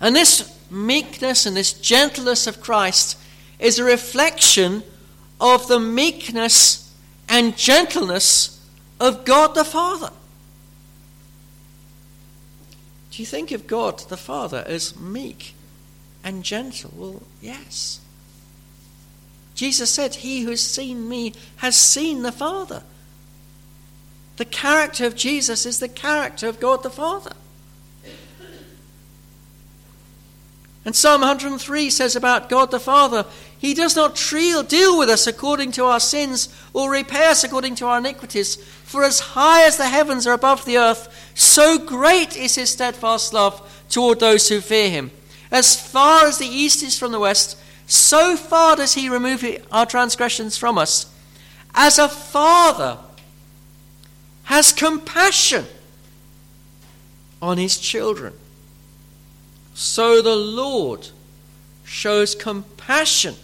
And 0.00 0.16
this 0.16 0.58
meekness 0.70 1.44
and 1.44 1.54
this 1.54 1.74
gentleness 1.74 2.46
of 2.46 2.62
Christ 2.62 3.18
is 3.58 3.78
a 3.78 3.84
reflection 3.84 4.82
of 5.38 5.68
the 5.68 5.78
meekness 5.78 6.82
and 7.28 7.56
gentleness 7.56 8.64
of 9.00 9.24
God 9.24 9.54
the 9.54 9.64
Father. 9.64 10.10
Do 13.10 13.22
you 13.22 13.26
think 13.26 13.50
of 13.50 13.66
God 13.66 13.98
the 14.08 14.16
Father 14.16 14.64
as 14.66 14.98
meek 14.98 15.54
and 16.24 16.42
gentle? 16.42 16.92
Well, 16.96 17.22
yes. 17.40 18.00
Jesus 19.54 19.90
said, 19.90 20.16
He 20.16 20.42
who 20.42 20.50
has 20.50 20.62
seen 20.62 21.08
me 21.08 21.34
has 21.56 21.76
seen 21.76 22.22
the 22.22 22.32
Father. 22.32 22.82
The 24.36 24.44
character 24.46 25.04
of 25.04 25.14
Jesus 25.14 25.66
is 25.66 25.78
the 25.78 25.88
character 25.88 26.48
of 26.48 26.58
God 26.58 26.82
the 26.82 26.90
Father. 26.90 27.32
And 30.84 30.96
Psalm 30.96 31.20
103 31.20 31.90
says 31.90 32.16
about 32.16 32.48
God 32.48 32.70
the 32.70 32.80
Father, 32.80 33.26
He 33.62 33.74
does 33.74 33.94
not 33.94 34.16
deal 34.16 34.98
with 34.98 35.08
us 35.08 35.28
according 35.28 35.70
to 35.72 35.84
our 35.84 36.00
sins 36.00 36.48
or 36.72 36.90
repay 36.90 37.28
us 37.28 37.44
according 37.44 37.76
to 37.76 37.86
our 37.86 37.98
iniquities. 37.98 38.56
For 38.56 39.04
as 39.04 39.20
high 39.20 39.64
as 39.64 39.76
the 39.76 39.86
heavens 39.86 40.26
are 40.26 40.32
above 40.32 40.64
the 40.64 40.78
earth, 40.78 41.32
so 41.36 41.78
great 41.78 42.36
is 42.36 42.56
His 42.56 42.70
steadfast 42.70 43.32
love 43.32 43.86
toward 43.88 44.18
those 44.18 44.48
who 44.48 44.60
fear 44.60 44.90
Him. 44.90 45.12
As 45.52 45.80
far 45.80 46.26
as 46.26 46.38
the 46.38 46.46
east 46.46 46.82
is 46.82 46.98
from 46.98 47.12
the 47.12 47.20
west, 47.20 47.56
so 47.86 48.36
far 48.36 48.74
does 48.74 48.94
He 48.94 49.08
remove 49.08 49.44
our 49.70 49.86
transgressions 49.86 50.58
from 50.58 50.76
us. 50.76 51.06
As 51.72 52.00
a 52.00 52.08
father 52.08 52.98
has 54.46 54.72
compassion 54.72 55.66
on 57.40 57.58
his 57.58 57.78
children 57.78 58.32
so 59.72 60.20
the 60.20 60.36
Lord 60.36 61.08
shows 61.84 62.34
compassion 62.34 63.36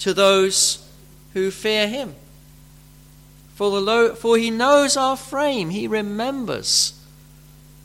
to 0.00 0.14
those 0.14 0.88
who 1.32 1.50
fear 1.50 1.88
him. 1.88 2.14
For, 3.54 3.70
the 3.70 3.80
lo- 3.80 4.14
for 4.14 4.36
he 4.36 4.50
knows 4.50 4.96
our 4.96 5.16
frame, 5.16 5.70
he 5.70 5.86
remembers 5.86 7.00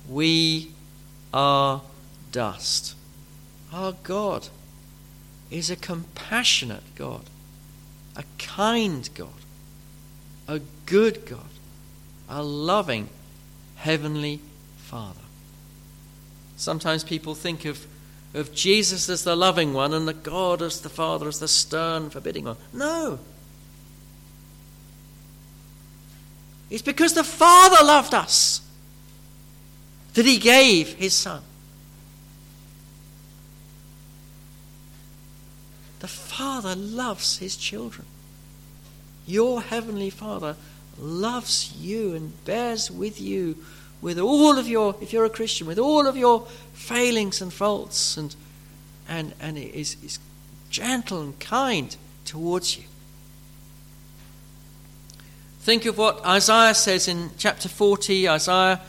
we 0.08 0.72
are 1.34 1.82
dust. 2.32 2.96
Our 3.72 3.94
God 4.04 4.48
is 5.52 5.70
a 5.70 5.76
compassionate 5.76 6.84
God, 6.96 7.24
a 8.16 8.24
kind 8.38 9.08
God, 9.14 9.30
a 10.48 10.60
good 10.86 11.26
God, 11.26 11.50
a 12.28 12.42
loving 12.44 13.10
Heavenly 13.76 14.40
Father. 14.78 15.20
Sometimes 16.58 17.04
people 17.04 17.36
think 17.36 17.66
of, 17.66 17.86
of 18.34 18.54
Jesus 18.54 19.10
as 19.10 19.24
the 19.24 19.36
loving 19.36 19.74
one 19.74 19.94
and 19.94 20.08
the 20.08 20.14
God 20.14 20.62
as 20.62 20.82
the 20.82 20.90
Father 20.90 21.28
as 21.28 21.40
the 21.40 21.48
stern, 21.48 22.10
forbidding 22.10 22.46
one. 22.46 22.58
No. 22.72 23.20
It's 26.70 26.84
because 26.84 27.14
the 27.14 27.24
Father 27.24 27.84
loved 27.84 28.14
us 28.14 28.62
that 30.14 30.26
He 30.26 30.38
gave 30.38 30.94
His 30.94 31.14
Son. 31.14 31.42
The 36.00 36.08
Father 36.08 36.76
loves 36.76 37.40
His 37.40 37.58
children. 37.58 38.06
Your 39.26 39.62
Heavenly 39.62 40.10
Father 40.10 40.56
loves 41.00 41.74
you 41.76 42.14
and 42.14 42.46
bears 42.46 42.92
with 42.92 43.20
you 43.20 43.58
with 44.02 44.20
all 44.20 44.58
of 44.58 44.68
your, 44.68 44.96
if 45.02 45.12
you're 45.12 45.26
a 45.26 45.30
Christian, 45.30 45.68
with 45.68 45.80
all 45.80 46.08
of 46.08 46.16
your 46.16 46.46
failings 46.74 47.42
and 47.42 47.52
faults, 47.52 48.18
and, 48.18 48.36
and, 49.08 49.34
and 49.42 49.58
is, 49.58 49.98
is 50.04 50.20
gentle 50.70 51.22
and 51.22 51.40
kind 51.40 51.96
towards 52.26 52.78
you. 52.78 52.84
Think 55.62 55.86
of 55.86 55.98
what 55.98 56.26
Isaiah 56.26 56.74
says 56.74 57.08
in 57.08 57.32
chapter 57.38 57.68
40, 57.68 58.30
Isaiah 58.30 58.80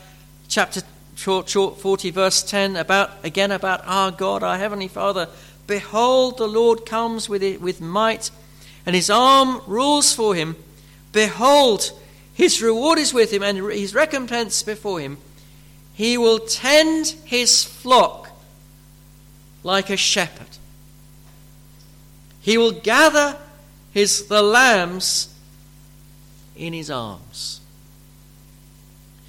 chapter 0.47 0.81
40, 1.15 2.11
verse 2.11 2.43
10, 2.43 2.75
about, 2.77 3.11
again 3.23 3.51
about 3.51 3.81
our 3.85 4.11
God, 4.11 4.41
our 4.41 4.57
Heavenly 4.57 4.87
Father. 4.87 5.27
Behold, 5.67 6.37
the 6.37 6.47
Lord 6.47 6.85
comes 6.85 7.29
with, 7.29 7.43
it, 7.43 7.61
with 7.61 7.81
might, 7.81 8.31
and 8.85 8.95
his 8.95 9.09
arm 9.09 9.61
rules 9.67 10.13
for 10.13 10.33
him. 10.33 10.55
Behold, 11.11 11.91
his 12.33 12.61
reward 12.61 12.97
is 12.97 13.13
with 13.13 13.31
him, 13.31 13.43
and 13.43 13.57
his 13.71 13.93
recompense 13.93 14.63
before 14.63 14.99
him. 14.99 15.17
He 15.93 16.17
will 16.17 16.39
tend 16.39 17.07
his 17.25 17.63
flock 17.63 18.29
like 19.63 19.89
a 19.89 19.97
shepherd. 19.97 20.47
He 22.41 22.57
will 22.57 22.71
gather 22.71 23.37
his, 23.91 24.27
the 24.27 24.41
lambs 24.41 25.33
in 26.55 26.73
his 26.73 26.89
arms. 26.89 27.59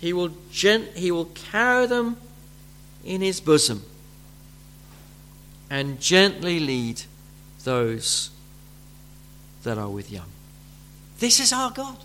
He 0.00 0.12
will, 0.12 0.30
gent, 0.50 0.96
he 0.96 1.10
will 1.10 1.26
carry 1.26 1.86
them 1.86 2.16
in 3.04 3.20
his 3.20 3.40
bosom 3.40 3.82
and 5.68 6.00
gently 6.00 6.60
lead 6.60 7.02
those 7.64 8.30
that 9.64 9.78
are 9.78 9.88
with 9.88 10.10
young. 10.10 10.30
This 11.18 11.40
is 11.40 11.52
our 11.52 11.70
God 11.70 11.96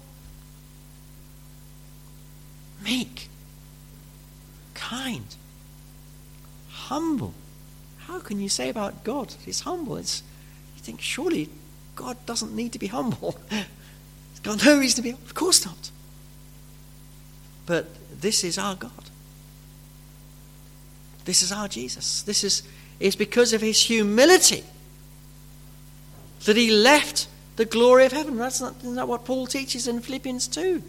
meek, 2.88 3.28
kind, 4.74 5.36
humble. 6.70 7.34
How 8.00 8.20
can 8.20 8.40
you 8.40 8.50
say 8.50 8.70
about 8.70 9.04
God 9.04 9.36
he's 9.46 9.62
humble? 9.62 9.98
It's, 9.98 10.24
you 10.76 10.82
think, 10.82 11.02
surely 11.02 11.50
God 11.96 12.18
doesn't 12.26 12.56
need 12.56 12.72
to 12.74 12.80
be 12.80 12.88
humble. 12.88 13.40
he's 13.50 14.40
got 14.42 14.66
no 14.66 14.80
reason 14.80 14.96
to 14.98 15.02
be 15.02 15.10
Of 15.12 15.34
course 15.34 15.66
not. 15.66 15.92
But 17.66 17.88
this 18.22 18.44
is 18.46 18.58
our 18.58 18.76
God. 18.76 18.92
This 21.26 21.44
is 21.44 21.52
our 21.52 21.68
Jesus. 21.68 22.22
This 22.22 22.46
is 22.46 22.64
it's 23.00 23.16
because 23.16 23.54
of 23.54 23.62
his 23.62 23.82
humility 23.82 24.64
that 26.46 26.56
he 26.56 26.72
left 26.72 27.28
the 27.58 27.66
glory 27.66 28.06
of 28.06 28.12
heaven. 28.12 28.38
That's 28.38 28.62
not, 28.62 28.78
isn't 28.80 28.96
that 28.96 29.08
what 29.08 29.26
Paul 29.26 29.46
teaches 29.46 29.88
in 29.88 30.00
Philippians 30.00 30.48
2? 30.48 30.82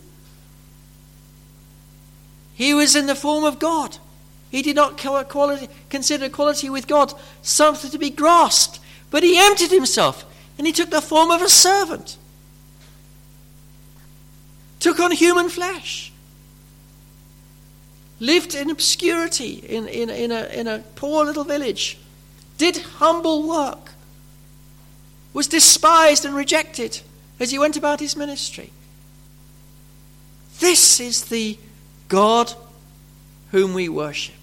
He 2.59 2.75
was 2.75 2.97
in 2.97 3.07
the 3.07 3.15
form 3.15 3.45
of 3.45 3.61
God. 3.61 3.99
He 4.51 4.63
did 4.63 4.75
not 4.75 4.99
quality, 4.99 5.69
consider 5.91 6.25
equality 6.25 6.69
with 6.69 6.89
God 6.89 7.15
something 7.41 7.89
to 7.93 7.99
be 7.99 8.11
grasped, 8.11 8.81
but 9.13 9.23
he 9.23 9.39
emptied 9.39 9.71
himself 9.71 10.25
and 10.59 10.67
he 10.67 10.73
took 10.73 10.91
the 10.91 11.01
form 11.01 11.31
of 11.31 11.41
a 11.41 11.49
servant, 11.49 12.17
took 14.81 14.99
on 14.99 15.13
human 15.13 15.49
flesh, 15.49 16.11
lived 18.19 18.57
in 18.57 18.71
obscurity 18.71 19.53
in, 19.53 19.87
in, 19.87 20.11
in, 20.11 20.33
a, 20.33 20.47
in 20.47 20.67
a 20.67 20.81
poor 20.97 21.25
little 21.25 21.45
village, 21.45 21.97
did 22.57 22.79
humble 22.79 23.47
work, 23.49 23.93
was 25.33 25.47
despised 25.47 26.25
and 26.25 26.35
rejected 26.35 27.03
as 27.39 27.53
he 27.53 27.59
went 27.59 27.77
about 27.77 28.01
his 28.01 28.17
ministry. 28.17 28.73
This 30.59 30.99
is 30.99 31.27
the 31.27 31.57
God 32.09 32.53
whom 33.51 33.75
we 33.75 33.89
worship. 33.89 34.35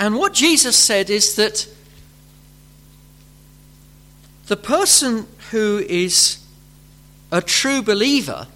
And 0.00 0.16
what 0.16 0.32
Jesus 0.32 0.76
said 0.76 1.10
is 1.10 1.36
that 1.36 1.68
the 4.46 4.56
person 4.56 5.26
who 5.50 5.84
is 5.86 6.42
a 7.30 7.42
true 7.42 7.82
believer 7.82 8.46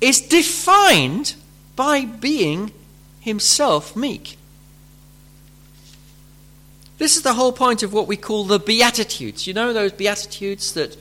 is 0.00 0.20
defined 0.20 1.34
by 1.74 2.04
being 2.04 2.70
himself 3.20 3.96
meek. 3.96 4.38
This 6.98 7.16
is 7.16 7.22
the 7.22 7.34
whole 7.34 7.52
point 7.52 7.82
of 7.82 7.92
what 7.92 8.06
we 8.06 8.16
call 8.16 8.44
the 8.44 8.58
Beatitudes. 8.58 9.46
You 9.46 9.54
know 9.54 9.72
those 9.72 9.92
Beatitudes 9.92 10.74
that, 10.74 10.96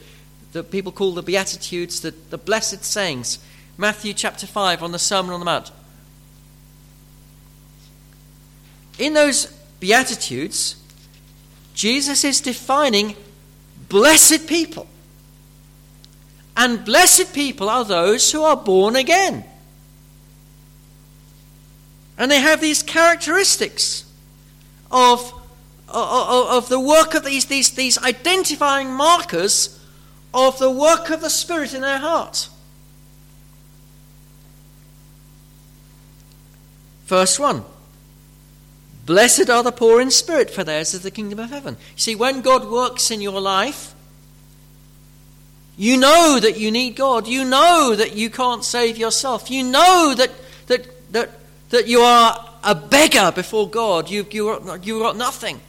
that 0.54 0.72
people 0.72 0.92
call 0.92 1.14
the 1.14 1.22
Beatitudes, 1.22 2.02
the, 2.02 2.12
the 2.30 2.38
blessed 2.38 2.84
sayings? 2.84 3.40
Matthew 3.78 4.14
chapter 4.14 4.48
5 4.48 4.84
on 4.84 4.92
the 4.92 5.00
Sermon 5.00 5.34
on 5.34 5.40
the 5.40 5.46
Mount. 5.46 5.72
In 9.00 9.14
those 9.14 9.48
Beatitudes, 9.80 10.76
Jesus 11.74 12.24
is 12.24 12.42
defining 12.42 13.16
blessed 13.90 14.48
people. 14.48 14.88
And 16.56 16.86
blessed 16.86 17.34
people 17.34 17.70
are 17.70 17.84
those 17.84 18.32
who 18.32 18.44
are 18.44 18.56
born 18.56 18.96
again. 18.96 19.44
And 22.18 22.30
they 22.30 22.40
have 22.40 22.62
these 22.62 22.84
characteristics 22.84 24.06
of, 24.92 25.34
of, 25.94 26.70
the 26.70 26.80
work 26.80 27.14
of 27.14 27.24
these, 27.24 27.46
these, 27.46 27.72
these 27.72 27.98
identifying 28.00 28.92
markers 28.92 29.80
of 30.34 30.58
the 30.60 30.70
work 30.70 31.10
of 31.10 31.22
the 31.22 31.30
Spirit 31.30 31.74
in 31.74 31.82
their 31.82 32.00
heart. 32.00 32.50
Verse 37.06 37.38
1 37.38 37.64
Blessed 39.06 39.50
are 39.50 39.64
the 39.64 39.72
poor 39.72 40.00
in 40.00 40.10
spirit, 40.10 40.50
for 40.50 40.64
theirs 40.64 40.94
is 40.94 41.02
the 41.02 41.12
kingdom 41.12 41.40
of 41.40 41.50
heaven. 41.50 41.76
See, 41.96 42.16
when 42.16 42.42
God 42.42 42.70
works 42.70 43.12
in 43.12 43.22
your 43.22 43.42
life, 43.42 43.94
you 45.76 45.98
know 45.98 46.40
that 46.40 46.58
you 46.58 46.72
need 46.72 46.96
God. 46.96 47.28
You 47.28 47.44
know 47.44 47.96
that 47.96 48.16
you 48.16 48.30
can't 48.30 48.64
save 48.64 48.98
yourself. 48.98 49.52
You 49.52 49.64
know 49.64 50.14
that, 50.16 50.32
that, 50.68 51.12
that, 51.12 51.30
that 51.70 51.88
you 51.88 52.00
are 52.00 52.50
a 52.64 52.76
beggar 52.76 53.32
before 53.34 53.70
God. 53.70 54.10
You, 54.10 54.26
you, 54.32 54.80
you 54.84 55.00
got 55.00 55.18
nothing. 55.18 55.60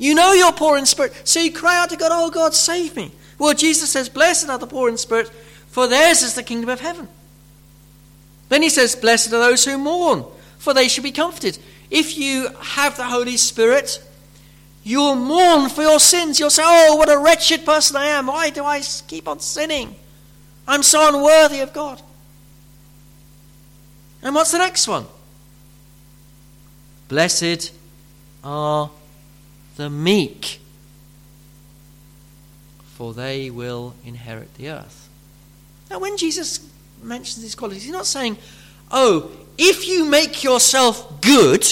You 0.00 0.14
know 0.14 0.32
you're 0.32 0.52
poor 0.52 0.78
in 0.78 0.86
spirit. 0.86 1.12
So 1.24 1.40
you 1.40 1.52
cry 1.52 1.78
out 1.78 1.90
to 1.90 1.96
God, 1.96 2.10
Oh 2.10 2.30
God, 2.30 2.54
save 2.54 2.96
me. 2.96 3.12
Well, 3.38 3.52
Jesus 3.52 3.90
says, 3.90 4.08
Blessed 4.08 4.48
are 4.48 4.58
the 4.58 4.66
poor 4.66 4.88
in 4.88 4.96
spirit, 4.96 5.28
for 5.68 5.86
theirs 5.86 6.22
is 6.22 6.34
the 6.34 6.42
kingdom 6.42 6.70
of 6.70 6.80
heaven. 6.80 7.06
Then 8.48 8.62
he 8.62 8.70
says, 8.70 8.96
Blessed 8.96 9.28
are 9.28 9.38
those 9.38 9.66
who 9.66 9.76
mourn, 9.76 10.24
for 10.58 10.72
they 10.72 10.88
shall 10.88 11.04
be 11.04 11.12
comforted. 11.12 11.58
If 11.90 12.16
you 12.16 12.48
have 12.60 12.96
the 12.96 13.04
Holy 13.04 13.36
Spirit, 13.36 14.02
you'll 14.82 15.16
mourn 15.16 15.68
for 15.68 15.82
your 15.82 16.00
sins. 16.00 16.40
You'll 16.40 16.48
say, 16.48 16.62
Oh, 16.64 16.96
what 16.96 17.10
a 17.10 17.18
wretched 17.18 17.66
person 17.66 17.96
I 17.96 18.06
am. 18.06 18.28
Why 18.28 18.48
do 18.48 18.64
I 18.64 18.80
keep 19.06 19.28
on 19.28 19.40
sinning? 19.40 19.94
I'm 20.66 20.82
so 20.82 21.14
unworthy 21.14 21.60
of 21.60 21.74
God. 21.74 22.00
And 24.22 24.34
what's 24.34 24.52
the 24.52 24.58
next 24.58 24.88
one? 24.88 25.04
Blessed 27.08 27.72
are 28.42 28.90
the 29.80 29.88
meek, 29.88 30.60
for 32.84 33.14
they 33.14 33.48
will 33.48 33.94
inherit 34.04 34.52
the 34.54 34.68
earth. 34.68 35.08
Now, 35.90 35.98
when 35.98 36.18
Jesus 36.18 36.60
mentions 37.02 37.40
these 37.40 37.54
qualities, 37.54 37.84
he's 37.84 37.92
not 37.92 38.06
saying, 38.06 38.36
Oh, 38.90 39.30
if 39.56 39.88
you 39.88 40.04
make 40.04 40.44
yourself 40.44 41.22
good, 41.22 41.66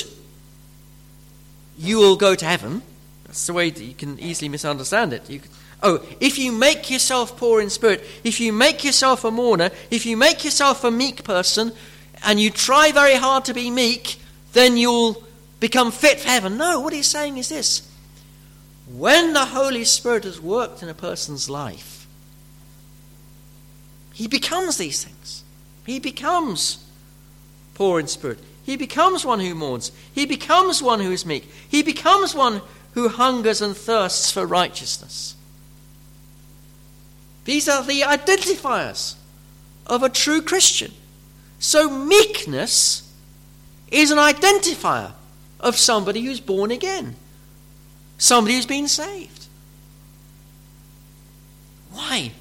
you 1.76 1.98
will 1.98 2.16
go 2.16 2.34
to 2.34 2.44
heaven. 2.46 2.80
That's 3.26 3.46
the 3.46 3.52
way 3.52 3.68
that 3.68 3.84
you 3.84 3.92
can 3.92 4.18
easily 4.18 4.48
misunderstand 4.48 5.12
it. 5.12 5.28
You, 5.28 5.42
oh, 5.82 6.02
if 6.18 6.38
you 6.38 6.50
make 6.50 6.90
yourself 6.90 7.36
poor 7.36 7.60
in 7.60 7.68
spirit, 7.68 8.02
if 8.24 8.40
you 8.40 8.54
make 8.54 8.84
yourself 8.84 9.22
a 9.22 9.30
mourner, 9.30 9.70
if 9.90 10.06
you 10.06 10.16
make 10.16 10.44
yourself 10.44 10.82
a 10.82 10.90
meek 10.90 11.24
person, 11.24 11.72
and 12.24 12.40
you 12.40 12.48
try 12.48 12.90
very 12.90 13.16
hard 13.16 13.44
to 13.44 13.54
be 13.54 13.70
meek, 13.70 14.16
then 14.54 14.78
you'll 14.78 15.22
become 15.60 15.92
fit 15.92 16.20
for 16.20 16.28
heaven. 16.28 16.56
No, 16.56 16.80
what 16.80 16.94
he's 16.94 17.06
saying 17.06 17.36
is 17.36 17.50
this 17.50 17.87
when 18.98 19.32
the 19.32 19.46
Holy 19.46 19.84
Spirit 19.84 20.24
has 20.24 20.40
worked 20.40 20.82
in 20.82 20.88
a 20.88 20.94
person's 20.94 21.48
life, 21.48 22.06
he 24.12 24.26
becomes 24.26 24.78
these 24.78 25.04
things. 25.04 25.44
He 25.86 26.00
becomes 26.00 26.84
poor 27.74 28.00
in 28.00 28.08
spirit. 28.08 28.40
He 28.64 28.76
becomes 28.76 29.24
one 29.24 29.40
who 29.40 29.54
mourns. 29.54 29.92
He 30.12 30.26
becomes 30.26 30.82
one 30.82 31.00
who 31.00 31.12
is 31.12 31.24
meek. 31.24 31.48
He 31.68 31.82
becomes 31.82 32.34
one 32.34 32.60
who 32.92 33.08
hungers 33.08 33.62
and 33.62 33.76
thirsts 33.76 34.30
for 34.30 34.44
righteousness. 34.44 35.36
These 37.44 37.68
are 37.68 37.82
the 37.84 38.00
identifiers 38.00 39.14
of 39.86 40.02
a 40.02 40.10
true 40.10 40.42
Christian. 40.42 40.92
So, 41.58 41.88
meekness 41.88 43.10
is 43.90 44.10
an 44.10 44.18
identifier 44.18 45.12
of 45.60 45.76
somebody 45.76 46.22
who's 46.22 46.40
born 46.40 46.70
again, 46.70 47.16
somebody 48.18 48.56
who's 48.56 48.66
been 48.66 48.88
saved. 48.88 49.46
Why 51.92 52.32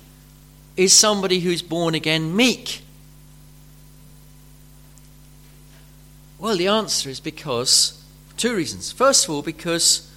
is 0.76 0.94
somebody 0.94 1.40
who's 1.40 1.62
born 1.62 1.96
again 1.96 2.36
meek? 2.36 2.82
Well, 6.40 6.58
the 6.58 6.68
answer 6.68 7.10
is 7.10 7.20
because 7.20 8.04
two 8.36 8.56
reasons. 8.56 8.92
First 8.92 9.26
of 9.26 9.32
all, 9.32 9.42
because 9.42 10.12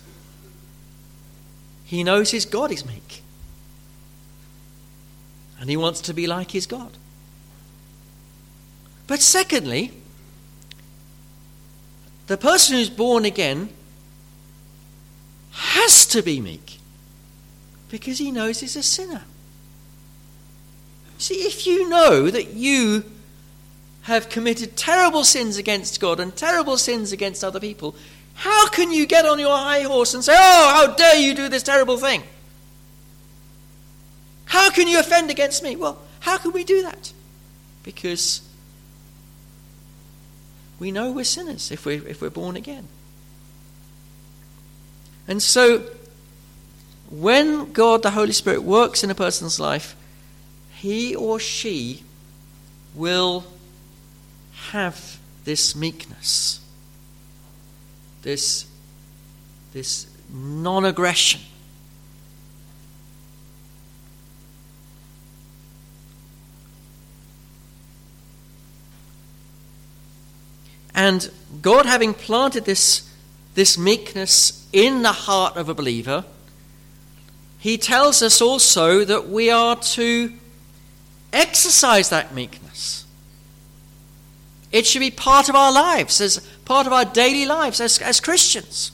he 1.85 2.05
knows 2.05 2.31
his 2.31 2.45
God 2.45 2.71
is 2.71 2.85
meek. 2.85 3.23
And 5.59 5.69
he 5.69 5.77
wants 5.77 6.01
to 6.03 6.15
be 6.15 6.27
like 6.27 6.53
his 6.53 6.67
God. 6.67 6.93
But 9.07 9.21
secondly, 9.21 9.93
the 12.29 12.37
person 12.37 12.77
who's 12.77 12.91
born 12.91 13.25
again 13.25 13.71
has 15.61 16.07
to 16.07 16.23
be 16.23 16.41
meek 16.41 16.79
because 17.91 18.19
he 18.19 18.31
knows 18.31 18.61
he's 18.61 18.77
a 18.77 18.83
sinner. 18.83 19.23
See, 21.19 21.35
if 21.35 21.67
you 21.67 21.87
know 21.89 22.31
that 22.31 22.55
you 22.55 23.05
have 24.03 24.31
committed 24.31 24.75
terrible 24.75 25.23
sins 25.23 25.59
against 25.59 26.01
God 26.01 26.19
and 26.19 26.35
terrible 26.35 26.79
sins 26.79 27.13
against 27.13 27.45
other 27.45 27.61
people, 27.61 27.95
how 28.35 28.69
can 28.69 28.91
you 28.91 29.05
get 29.05 29.27
on 29.27 29.39
your 29.39 29.55
high 29.55 29.83
horse 29.83 30.15
and 30.15 30.25
say, 30.25 30.33
Oh, 30.35 30.73
how 30.75 30.95
dare 30.95 31.17
you 31.17 31.35
do 31.35 31.51
this 31.51 31.63
terrible 31.63 31.99
thing? 31.99 32.23
How 34.47 34.71
can 34.71 34.89
you 34.89 34.99
offend 34.99 35.31
against 35.31 35.63
me? 35.63 35.77
Well, 35.77 35.99
how 36.21 36.39
can 36.39 36.53
we 36.53 36.65
do 36.65 36.83
that? 36.83 37.13
Because 37.83 38.41
we 40.79 40.91
know 40.91 41.13
we're 41.13 41.25
sinners 41.25 41.71
if 41.71 41.85
we're, 41.85 42.07
if 42.07 42.23
we're 42.23 42.31
born 42.31 42.57
again. 42.57 42.89
And 45.31 45.43
so, 45.43 45.85
when 47.09 47.73
God, 47.73 48.03
the 48.03 48.11
Holy 48.11 48.33
Spirit, 48.33 48.63
works 48.63 49.03
in 49.03 49.11
a 49.11 49.15
person's 49.15 49.59
life, 49.59 49.97
he 50.73 51.15
or 51.15 51.41
she 51.41 52.03
will 52.95 53.45
have 54.73 55.19
this 55.45 55.75
meekness 55.75 56.61
this, 58.23 58.67
this 59.73 60.07
non 60.33 60.85
aggression. 60.85 61.41
And 70.95 71.31
God, 71.63 71.87
having 71.87 72.13
planted 72.13 72.65
this, 72.67 73.09
this 73.55 73.79
meekness 73.79 74.60
in 74.73 75.03
the 75.03 75.13
heart 75.13 75.57
of 75.57 75.69
a 75.69 75.75
believer, 75.75 76.25
He 77.59 77.77
tells 77.77 78.23
us 78.23 78.41
also 78.41 79.05
that 79.05 79.29
we 79.29 79.51
are 79.51 79.77
to 79.77 80.33
exercise 81.33 82.09
that 82.11 82.35
meekness. 82.35 83.05
It 84.73 84.87
should 84.87 85.01
be 85.01 85.11
part 85.11 85.49
of 85.49 85.55
our 85.57 85.73
lives 85.73 86.21
as 86.21 86.39
part 86.65 86.87
of 86.87 86.93
our 86.93 87.05
daily 87.05 87.45
lives 87.47 87.81
as, 87.81 87.99
as 87.99 88.21
Christians. 88.21 88.93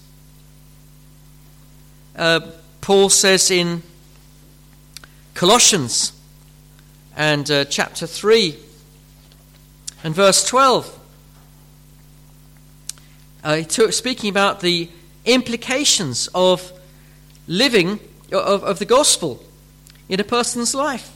Uh, 2.17 2.41
Paul 2.81 3.11
says 3.11 3.51
in 3.51 3.83
Colossians 5.35 6.13
and 7.15 7.51
uh, 7.51 7.65
chapter 7.67 8.07
3 8.07 8.57
and 10.03 10.15
verse 10.15 10.45
12, 10.47 10.99
uh, 13.45 13.63
speaking 13.91 14.31
about 14.31 14.61
the 14.61 14.89
implications 15.27 16.29
of 16.35 16.73
living, 17.47 18.01
of, 18.33 18.65
of 18.65 18.79
the 18.79 18.85
gospel 18.85 19.45
in 20.09 20.21
a 20.21 20.25
person's 20.25 20.75
life. 20.75 21.13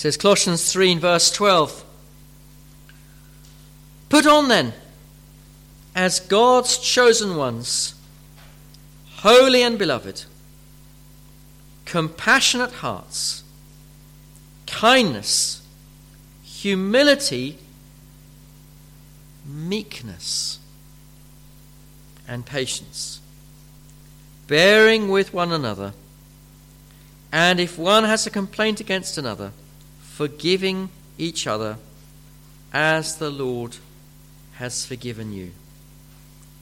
says, 0.00 0.16
Colossians 0.16 0.72
3 0.72 0.92
in 0.92 0.98
verse 0.98 1.30
12 1.30 1.84
Put 4.08 4.26
on 4.26 4.48
then, 4.48 4.72
as 5.94 6.20
God's 6.20 6.78
chosen 6.78 7.36
ones, 7.36 7.94
holy 9.18 9.62
and 9.62 9.78
beloved, 9.78 10.24
compassionate 11.84 12.72
hearts, 12.72 13.44
kindness, 14.70 15.66
humility, 16.42 17.58
meekness, 19.44 20.58
and 22.28 22.46
patience, 22.46 23.20
bearing 24.46 25.08
with 25.08 25.34
one 25.34 25.52
another, 25.52 25.92
and 27.32 27.60
if 27.60 27.76
one 27.76 28.04
has 28.04 28.26
a 28.26 28.30
complaint 28.30 28.80
against 28.80 29.18
another, 29.18 29.52
forgiving 30.00 30.88
each 31.18 31.46
other 31.46 31.76
as 32.72 33.16
the 33.16 33.30
Lord 33.30 33.76
has 34.54 34.86
forgiven 34.86 35.32
you. 35.32 35.52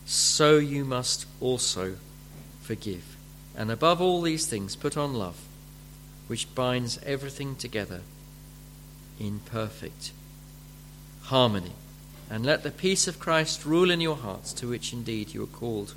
So 0.06 0.56
you 0.56 0.84
must 0.84 1.26
also 1.40 1.96
forgive. 2.62 3.16
And 3.56 3.70
above 3.70 4.00
all 4.00 4.22
these 4.22 4.46
things, 4.46 4.76
put 4.76 4.96
on 4.96 5.14
love, 5.14 5.47
which 6.29 6.55
binds 6.55 6.99
everything 7.05 7.57
together 7.57 8.03
in 9.18 9.41
perfect 9.41 10.12
harmony. 11.24 11.72
And 12.31 12.45
let 12.45 12.62
the 12.62 12.70
peace 12.70 13.09
of 13.09 13.18
Christ 13.18 13.64
rule 13.64 13.91
in 13.91 14.01
your 14.01 14.16
hearts, 14.16 14.53
to 14.55 14.68
which 14.68 14.93
indeed 14.93 15.35
you 15.35 15.43
are 15.43 15.47
called 15.47 15.95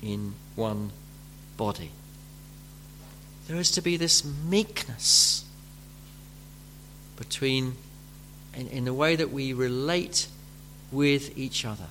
in 0.00 0.34
one 0.54 0.92
body. 1.56 1.90
There 3.48 3.56
is 3.56 3.70
to 3.72 3.82
be 3.82 3.96
this 3.96 4.24
meekness 4.24 5.44
between, 7.16 7.74
in, 8.54 8.68
in 8.68 8.84
the 8.84 8.94
way 8.94 9.16
that 9.16 9.32
we 9.32 9.52
relate 9.52 10.28
with 10.92 11.36
each 11.36 11.64
other 11.64 11.88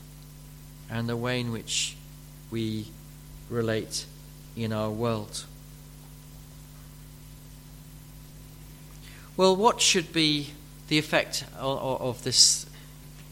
and 0.89 1.09
the 1.09 1.17
way 1.17 1.39
in 1.39 1.51
which 1.51 1.95
we 2.49 2.87
relate 3.49 4.05
in 4.55 4.71
our 4.71 4.89
world. 4.89 5.45
Well, 9.37 9.55
what 9.55 9.81
should 9.81 10.11
be 10.11 10.49
the 10.87 10.97
effect 10.97 11.45
of, 11.57 12.01
of 12.01 12.23
this, 12.23 12.65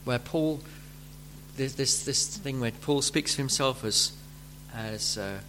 where 0.05 0.19
Paul, 0.19 0.61
this, 1.57 1.73
this, 1.73 2.05
this 2.05 2.37
thing 2.37 2.59
where 2.59 2.71
Paul 2.71 3.01
speaks 3.01 3.33
of 3.33 3.37
himself 3.37 3.83
as, 3.83 4.13
as 4.73 5.17
uh, 5.17 5.39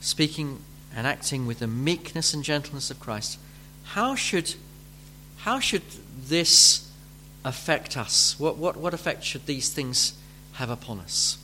speaking 0.00 0.60
and 0.94 1.06
acting 1.06 1.46
with 1.46 1.60
the 1.60 1.66
meekness 1.66 2.34
and 2.34 2.44
gentleness 2.44 2.90
of 2.90 3.00
Christ? 3.00 3.38
How 3.84 4.14
should, 4.14 4.54
how 5.38 5.58
should 5.58 5.82
this 6.26 6.90
affect 7.44 7.96
us? 7.96 8.38
What, 8.38 8.58
what, 8.58 8.76
what 8.76 8.92
effect 8.92 9.24
should 9.24 9.46
these 9.46 9.70
things 9.70 10.12
have 10.54 10.68
upon 10.68 11.00
us? 11.00 11.38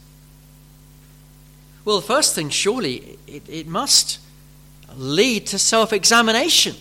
Well, 1.85 1.97
the 2.01 2.07
first 2.07 2.35
thing, 2.35 2.51
surely, 2.51 3.19
it, 3.27 3.49
it 3.49 3.67
must 3.67 4.19
lead 4.97 5.47
to 5.49 5.59
self 5.59 5.93
examination. 5.93 6.77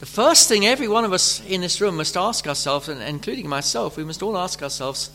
The 0.00 0.06
first 0.06 0.48
thing 0.48 0.66
every 0.66 0.88
one 0.88 1.04
of 1.04 1.12
us 1.12 1.44
in 1.46 1.60
this 1.60 1.80
room 1.80 1.96
must 1.96 2.16
ask 2.16 2.46
ourselves, 2.46 2.88
and 2.88 3.02
including 3.02 3.48
myself, 3.48 3.96
we 3.96 4.04
must 4.04 4.22
all 4.22 4.36
ask 4.36 4.62
ourselves 4.62 5.10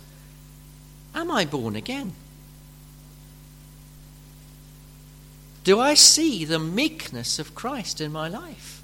Am 1.14 1.32
I 1.32 1.46
born 1.46 1.76
again? 1.76 2.14
Do 5.64 5.80
I 5.80 5.96
see 5.96 6.46
the 6.46 6.60
meekness 6.60 7.40
of 7.40 7.56
Christ 7.56 8.00
in 8.00 8.12
my 8.12 8.28
life? 8.28 8.84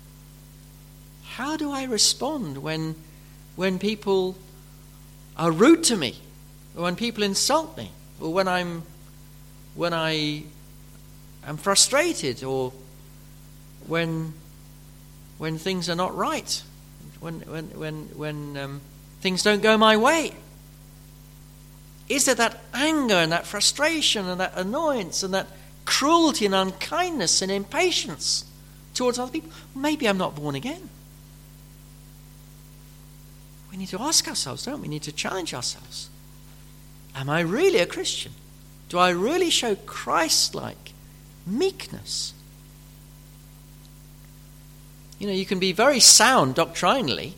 How 1.36 1.56
do 1.56 1.72
I 1.72 1.84
respond 1.84 2.58
when, 2.58 2.96
when 3.56 3.78
people 3.78 4.36
are 5.38 5.52
rude 5.52 5.84
to 5.86 5.96
me? 5.96 6.18
or 6.76 6.84
when 6.84 6.96
people 6.96 7.24
insult 7.24 7.78
me, 7.78 7.92
or 8.20 8.34
when 8.34 8.48
I'm 8.48 8.84
when 9.76 9.94
I 9.94 10.44
am 11.46 11.58
frustrated, 11.58 12.44
or 12.44 12.74
when 13.88 14.34
when 15.42 15.58
things 15.58 15.90
are 15.90 15.96
not 15.96 16.16
right, 16.16 16.62
when 17.20 17.40
when 17.48 17.66
when 17.72 17.96
when 18.16 18.58
um, 18.58 18.82
things 19.22 19.42
don't 19.42 19.64
go 19.64 19.76
my 19.76 19.98
way. 19.98 20.36
Is 22.08 22.26
there 22.26 22.36
that 22.36 22.62
anger 22.76 23.16
and 23.16 23.32
that 23.32 23.48
frustration 23.48 24.28
and 24.28 24.40
that 24.40 24.54
annoyance 24.56 25.24
and 25.24 25.34
that 25.34 25.48
cruelty 25.84 26.46
and 26.46 26.54
unkindness 26.54 27.42
and 27.42 27.52
impatience 27.52 28.46
towards 28.94 29.18
other 29.18 29.32
people? 29.32 29.50
Maybe 29.76 30.08
I'm 30.08 30.20
not 30.20 30.36
born 30.36 30.54
again. 30.54 30.90
We 33.72 33.78
need 33.78 33.90
to 33.90 34.00
ask 34.00 34.28
ourselves, 34.28 34.66
don't 34.66 34.76
we? 34.76 34.82
We 34.84 34.90
need 34.90 35.04
to 35.04 35.12
challenge 35.12 35.56
ourselves. 35.56 36.12
Am 37.16 37.32
I 37.32 37.40
really 37.40 37.80
a 37.80 37.88
Christian? 37.88 38.34
Do 38.90 39.00
I 39.00 39.10
really 39.10 39.50
show 39.50 39.74
Christ 39.74 40.54
like 40.54 40.94
meekness? 41.48 42.34
You 45.22 45.28
know, 45.28 45.34
you 45.34 45.46
can 45.46 45.60
be 45.60 45.72
very 45.72 46.00
sound 46.00 46.56
doctrinally, 46.56 47.36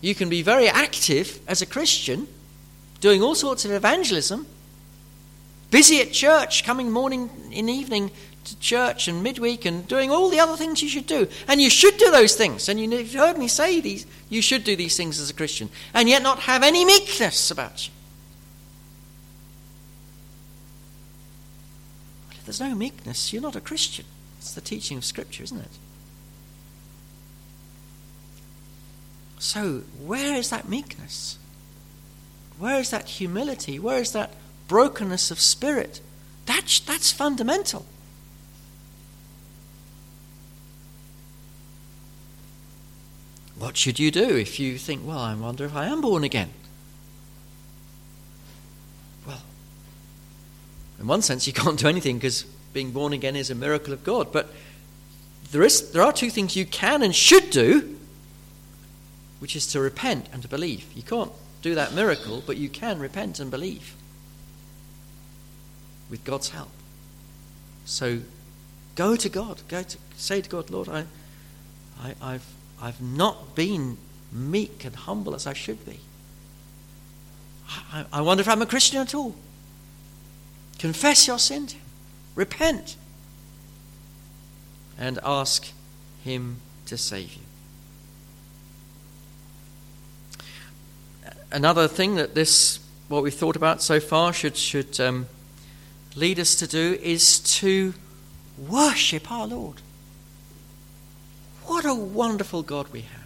you 0.00 0.14
can 0.14 0.28
be 0.28 0.42
very 0.42 0.68
active 0.68 1.40
as 1.48 1.60
a 1.60 1.66
Christian, 1.66 2.28
doing 3.00 3.20
all 3.20 3.34
sorts 3.34 3.64
of 3.64 3.72
evangelism, 3.72 4.46
busy 5.72 6.00
at 6.00 6.12
church, 6.12 6.62
coming 6.62 6.88
morning 6.88 7.30
and 7.52 7.68
evening 7.68 8.12
to 8.44 8.56
church 8.60 9.08
and 9.08 9.24
midweek 9.24 9.64
and 9.64 9.88
doing 9.88 10.12
all 10.12 10.30
the 10.30 10.38
other 10.38 10.56
things 10.56 10.80
you 10.84 10.88
should 10.88 11.08
do. 11.08 11.26
And 11.48 11.60
you 11.60 11.68
should 11.68 11.96
do 11.96 12.12
those 12.12 12.36
things. 12.36 12.68
And 12.68 12.78
you've 12.78 13.12
heard 13.12 13.36
me 13.36 13.48
say 13.48 13.80
these, 13.80 14.06
you 14.28 14.40
should 14.40 14.62
do 14.62 14.76
these 14.76 14.96
things 14.96 15.18
as 15.18 15.30
a 15.30 15.34
Christian. 15.34 15.68
And 15.92 16.08
yet 16.08 16.22
not 16.22 16.38
have 16.38 16.62
any 16.62 16.84
meekness 16.84 17.50
about 17.50 17.88
you. 17.88 17.92
If 22.30 22.44
there's 22.44 22.60
no 22.60 22.76
meekness, 22.76 23.32
you're 23.32 23.42
not 23.42 23.56
a 23.56 23.60
Christian. 23.60 24.04
It's 24.38 24.54
the 24.54 24.60
teaching 24.60 24.96
of 24.96 25.04
Scripture, 25.04 25.42
isn't 25.42 25.58
it? 25.58 25.70
So, 29.40 29.84
where 29.98 30.36
is 30.36 30.50
that 30.50 30.68
meekness? 30.68 31.38
Where 32.58 32.78
is 32.78 32.90
that 32.90 33.08
humility? 33.08 33.78
Where 33.78 33.98
is 33.98 34.12
that 34.12 34.34
brokenness 34.68 35.30
of 35.30 35.40
spirit? 35.40 36.02
That's, 36.44 36.78
that's 36.80 37.10
fundamental. 37.10 37.86
What 43.58 43.78
should 43.78 43.98
you 43.98 44.10
do 44.10 44.36
if 44.36 44.60
you 44.60 44.76
think, 44.76 45.06
well, 45.06 45.18
I 45.18 45.34
wonder 45.34 45.64
if 45.64 45.74
I 45.74 45.86
am 45.86 46.02
born 46.02 46.22
again? 46.22 46.50
Well, 49.26 49.40
in 50.98 51.06
one 51.06 51.22
sense, 51.22 51.46
you 51.46 51.52
can't 51.54 51.78
do 51.78 51.88
anything 51.88 52.18
because 52.18 52.44
being 52.74 52.90
born 52.90 53.14
again 53.14 53.36
is 53.36 53.48
a 53.48 53.54
miracle 53.54 53.94
of 53.94 54.04
God. 54.04 54.32
But 54.32 54.52
there, 55.50 55.62
is, 55.62 55.92
there 55.92 56.02
are 56.02 56.12
two 56.12 56.28
things 56.28 56.56
you 56.56 56.66
can 56.66 57.02
and 57.02 57.16
should 57.16 57.48
do, 57.48 57.96
which 59.40 59.56
is 59.56 59.66
to 59.68 59.80
repent 59.80 60.26
and 60.32 60.42
to 60.42 60.48
believe. 60.48 60.86
You 60.94 61.02
can't 61.02 61.32
do 61.62 61.74
that 61.74 61.92
miracle, 61.92 62.42
but 62.46 62.56
you 62.56 62.68
can 62.68 62.98
repent 63.00 63.40
and 63.40 63.50
believe 63.50 63.94
with 66.08 66.24
God's 66.24 66.50
help. 66.50 66.70
So 67.84 68.20
go 68.94 69.16
to 69.16 69.28
God. 69.28 69.62
Go 69.68 69.82
to 69.82 69.98
say 70.16 70.40
to 70.40 70.48
God, 70.48 70.70
Lord, 70.70 70.88
I, 70.88 71.04
I, 72.00 72.14
I've, 72.20 72.46
I've 72.80 73.00
not 73.00 73.54
been 73.54 73.96
meek 74.32 74.84
and 74.84 74.94
humble 74.94 75.34
as 75.34 75.46
I 75.46 75.52
should 75.52 75.84
be. 75.86 76.00
I, 77.92 78.04
I 78.12 78.20
wonder 78.20 78.40
if 78.42 78.48
I'm 78.48 78.62
a 78.62 78.66
Christian 78.66 79.00
at 79.00 79.14
all. 79.14 79.34
Confess 80.78 81.26
your 81.26 81.38
sin 81.38 81.66
to 81.68 81.76
Him. 81.76 81.82
Repent. 82.34 82.96
And 84.98 85.18
ask 85.24 85.72
Him 86.24 86.56
to 86.86 86.96
save 86.96 87.34
you. 87.34 87.42
Another 91.52 91.88
thing 91.88 92.14
that 92.16 92.34
this, 92.34 92.78
what 93.08 93.22
we've 93.22 93.34
thought 93.34 93.56
about 93.56 93.82
so 93.82 94.00
far, 94.00 94.32
should, 94.32 94.56
should 94.56 95.00
um, 95.00 95.26
lead 96.14 96.38
us 96.38 96.54
to 96.56 96.66
do 96.66 96.98
is 97.02 97.40
to 97.40 97.94
worship 98.56 99.30
our 99.30 99.46
Lord. 99.46 99.80
What 101.64 101.84
a 101.84 101.94
wonderful 101.94 102.62
God 102.62 102.88
we 102.88 103.02
have. 103.02 103.20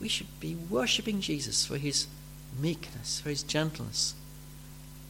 we 0.00 0.08
should 0.08 0.40
be 0.40 0.54
worshipping 0.54 1.20
Jesus 1.20 1.66
for 1.66 1.76
his 1.76 2.06
meekness, 2.58 3.20
for 3.20 3.28
his 3.28 3.42
gentleness. 3.42 4.14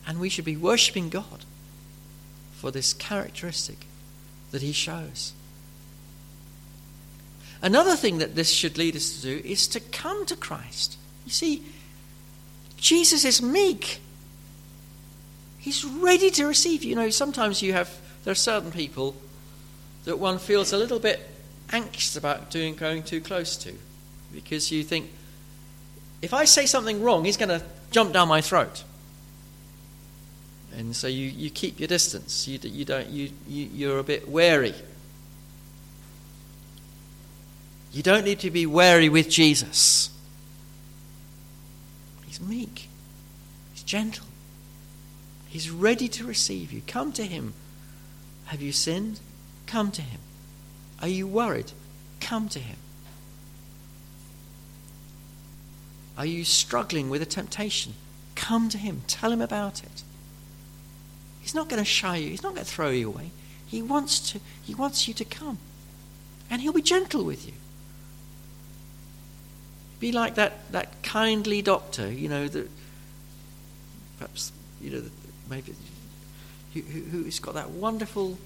And 0.06 0.18
we 0.18 0.28
should 0.28 0.44
be 0.44 0.56
worshipping 0.56 1.08
God 1.08 1.44
for 2.52 2.70
this 2.70 2.92
characteristic 2.92 3.86
that 4.50 4.62
he 4.62 4.72
shows. 4.72 5.32
Another 7.62 7.94
thing 7.96 8.18
that 8.18 8.34
this 8.34 8.50
should 8.50 8.78
lead 8.78 8.96
us 8.96 9.16
to 9.16 9.22
do 9.22 9.48
is 9.48 9.68
to 9.68 9.80
come 9.80 10.24
to 10.26 10.36
Christ. 10.36 10.96
You 11.26 11.32
see, 11.32 11.62
Jesus 12.78 13.24
is 13.24 13.42
meek. 13.42 14.00
He's 15.58 15.84
ready 15.84 16.30
to 16.30 16.46
receive 16.46 16.82
you. 16.82 16.94
Know, 16.94 17.10
sometimes 17.10 17.60
you 17.60 17.74
have, 17.74 17.94
there 18.24 18.32
are 18.32 18.34
certain 18.34 18.72
people 18.72 19.14
that 20.04 20.18
one 20.18 20.38
feels 20.38 20.72
a 20.72 20.78
little 20.78 20.98
bit 20.98 21.28
anxious 21.70 22.16
about 22.16 22.50
doing, 22.50 22.74
going 22.74 23.02
too 23.02 23.20
close 23.20 23.56
to 23.58 23.74
because 24.32 24.70
you 24.70 24.82
think, 24.82 25.10
if 26.22 26.32
I 26.32 26.44
say 26.44 26.66
something 26.66 27.02
wrong, 27.02 27.24
he's 27.24 27.36
going 27.36 27.48
to 27.48 27.62
jump 27.90 28.12
down 28.12 28.28
my 28.28 28.40
throat. 28.40 28.84
And 30.76 30.94
so 30.94 31.08
you, 31.08 31.26
you 31.26 31.50
keep 31.50 31.80
your 31.80 31.88
distance. 31.88 32.46
You, 32.46 32.58
you 32.62 32.84
don't, 32.84 33.08
you, 33.08 33.30
you, 33.48 33.68
you're 33.72 33.98
a 33.98 34.04
bit 34.04 34.28
wary. 34.28 34.74
You 37.92 38.02
don't 38.02 38.24
need 38.24 38.38
to 38.40 38.50
be 38.50 38.66
wary 38.66 39.08
with 39.08 39.28
Jesus. 39.28 40.10
He's 42.26 42.40
meek, 42.40 42.88
he's 43.72 43.82
gentle, 43.82 44.26
he's 45.48 45.70
ready 45.70 46.08
to 46.08 46.24
receive 46.24 46.72
you. 46.72 46.82
Come 46.86 47.12
to 47.12 47.24
him. 47.24 47.54
Have 48.46 48.62
you 48.62 48.72
sinned? 48.72 49.20
Come 49.66 49.90
to 49.92 50.02
him. 50.02 50.20
Are 51.00 51.08
you 51.08 51.26
worried? 51.26 51.72
Come 52.20 52.48
to 52.50 52.58
him. 52.58 52.76
Are 56.18 56.26
you 56.26 56.44
struggling 56.44 57.08
with 57.08 57.22
a 57.22 57.26
temptation? 57.26 57.94
Come 58.34 58.68
to 58.68 58.78
him. 58.78 59.02
Tell 59.06 59.32
him 59.32 59.40
about 59.40 59.82
it. 59.82 60.02
He's 61.40 61.54
not 61.54 61.68
going 61.68 61.82
to 61.82 61.88
shy 61.88 62.16
you. 62.16 62.30
He's 62.30 62.42
not 62.42 62.54
going 62.54 62.64
to 62.64 62.70
throw 62.70 62.90
you 62.90 63.08
away. 63.08 63.30
He 63.66 63.80
wants 63.80 64.32
to. 64.32 64.40
He 64.62 64.74
wants 64.74 65.08
you 65.08 65.14
to 65.14 65.24
come, 65.24 65.58
and 66.50 66.60
he'll 66.60 66.72
be 66.72 66.82
gentle 66.82 67.24
with 67.24 67.46
you. 67.46 67.54
Be 70.00 70.12
like 70.12 70.34
that, 70.34 70.72
that 70.72 71.02
kindly 71.02 71.62
doctor, 71.62 72.10
you 72.10 72.28
know, 72.28 72.48
that 72.48 72.68
perhaps 74.18 74.50
you 74.80 74.90
know 74.90 75.02
maybe 75.48 75.74
who, 76.74 76.80
who's 76.80 77.38
got 77.38 77.54
that 77.54 77.70
wonderful, 77.70 78.38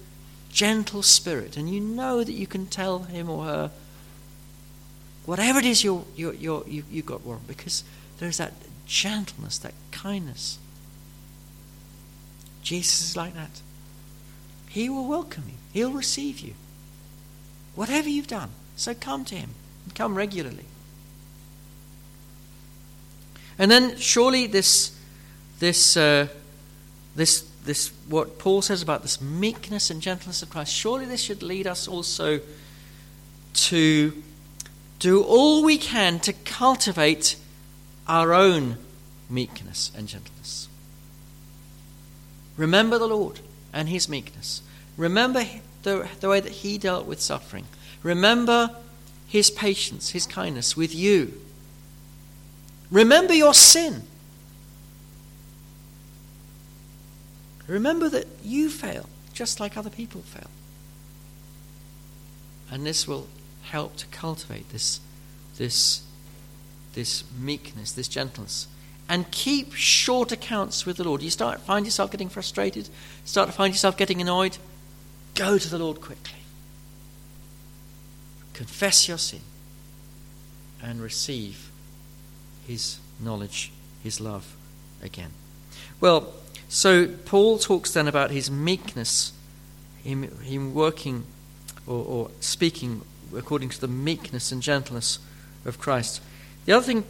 gentle 0.50 1.02
spirit, 1.02 1.56
and 1.56 1.72
you 1.72 1.80
know 1.80 2.22
that 2.22 2.32
you 2.32 2.46
can 2.46 2.66
tell 2.66 3.00
him 3.00 3.30
or 3.30 3.44
her 3.44 3.70
whatever 5.26 5.58
it 5.58 5.64
is 5.64 5.82
you're, 5.82 6.04
you're, 6.16 6.34
you're, 6.34 6.64
you, 6.66 6.84
you 6.90 7.02
got 7.02 7.24
wrong, 7.26 7.40
because 7.46 7.84
there's 8.18 8.38
that 8.38 8.52
gentleness, 8.86 9.58
that 9.58 9.74
kindness. 9.90 10.58
Jesus 12.62 13.10
is 13.10 13.16
like 13.16 13.34
that. 13.34 13.60
He 14.68 14.88
will 14.88 15.08
welcome 15.08 15.44
you, 15.48 15.54
He'll 15.72 15.92
receive 15.92 16.40
you. 16.40 16.54
Whatever 17.74 18.08
you've 18.08 18.26
done. 18.28 18.50
So 18.76 18.94
come 18.94 19.24
to 19.26 19.34
Him 19.34 19.50
and 19.84 19.94
come 19.94 20.14
regularly. 20.14 20.66
And 23.58 23.70
then 23.70 23.96
surely 23.96 24.46
this, 24.46 24.98
this, 25.58 25.96
uh, 25.96 26.28
this, 27.14 27.42
this, 27.64 27.92
what 28.08 28.38
Paul 28.38 28.62
says 28.62 28.82
about 28.82 29.02
this 29.02 29.20
meekness 29.20 29.90
and 29.90 30.00
gentleness 30.00 30.42
of 30.42 30.50
Christ, 30.50 30.72
surely 30.72 31.06
this 31.06 31.20
should 31.20 31.42
lead 31.42 31.66
us 31.66 31.86
also 31.86 32.40
to 33.54 34.22
do 34.98 35.22
all 35.22 35.62
we 35.64 35.78
can 35.78 36.18
to 36.20 36.32
cultivate 36.32 37.36
our 38.08 38.34
own 38.34 38.76
meekness 39.30 39.92
and 39.96 40.08
gentleness. 40.08 40.68
Remember 42.56 42.98
the 42.98 43.08
Lord 43.08 43.40
and 43.72 43.88
his 43.88 44.08
meekness. 44.08 44.62
Remember 44.96 45.44
the, 45.82 46.08
the 46.20 46.28
way 46.28 46.40
that 46.40 46.52
he 46.52 46.78
dealt 46.78 47.06
with 47.06 47.20
suffering. 47.20 47.66
Remember 48.02 48.70
his 49.26 49.50
patience, 49.50 50.10
his 50.10 50.26
kindness 50.26 50.76
with 50.76 50.94
you. 50.94 51.40
Remember 52.90 53.34
your 53.34 53.54
sin. 53.54 54.02
Remember 57.66 58.08
that 58.08 58.26
you 58.42 58.68
fail 58.68 59.08
just 59.32 59.60
like 59.60 59.76
other 59.76 59.90
people 59.90 60.20
fail. 60.22 60.50
And 62.70 62.86
this 62.86 63.06
will 63.06 63.26
help 63.62 63.96
to 63.96 64.06
cultivate 64.06 64.70
this, 64.70 65.00
this, 65.56 66.02
this 66.94 67.24
meekness, 67.38 67.92
this 67.92 68.08
gentleness. 68.08 68.68
And 69.08 69.30
keep 69.30 69.74
short 69.74 70.32
accounts 70.32 70.86
with 70.86 70.96
the 70.96 71.04
Lord. 71.04 71.22
You 71.22 71.30
start 71.30 71.60
find 71.60 71.84
yourself 71.84 72.10
getting 72.10 72.28
frustrated, 72.28 72.88
start 73.24 73.48
to 73.48 73.54
find 73.54 73.74
yourself 73.74 73.96
getting 73.96 74.20
annoyed, 74.20 74.56
go 75.34 75.58
to 75.58 75.68
the 75.68 75.78
Lord 75.78 76.00
quickly. 76.00 76.38
Confess 78.54 79.08
your 79.08 79.18
sin 79.18 79.40
and 80.82 81.02
receive 81.02 81.70
his 82.66 82.98
knowledge, 83.20 83.72
his 84.02 84.20
love 84.20 84.56
again. 85.02 85.30
Well, 86.00 86.32
so 86.68 87.06
Paul 87.06 87.58
talks 87.58 87.92
then 87.92 88.08
about 88.08 88.30
his 88.30 88.50
meekness, 88.50 89.32
him, 90.02 90.22
him 90.40 90.74
working 90.74 91.24
or, 91.86 92.04
or 92.04 92.30
speaking 92.40 93.02
according 93.36 93.68
to 93.70 93.80
the 93.80 93.88
meekness 93.88 94.52
and 94.52 94.62
gentleness 94.62 95.18
of 95.64 95.78
Christ. 95.78 96.20
The 96.66 96.72
other 96.72 96.84
thing, 96.84 97.04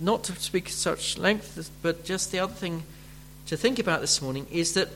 not 0.00 0.24
to 0.24 0.32
speak 0.36 0.68
such 0.68 1.18
length, 1.18 1.70
but 1.82 2.04
just 2.04 2.32
the 2.32 2.38
other 2.38 2.52
thing 2.52 2.84
to 3.46 3.56
think 3.56 3.78
about 3.78 4.00
this 4.00 4.20
morning 4.20 4.46
is 4.50 4.74
that 4.74 4.88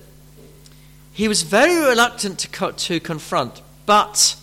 he 1.13 1.29
was 1.29 1.43
very 1.43 1.77
reluctant 1.89 2.39
to, 2.41 2.49
co- 2.49 2.73
to 2.73 3.01
confront, 3.01 3.61
but 3.87 4.37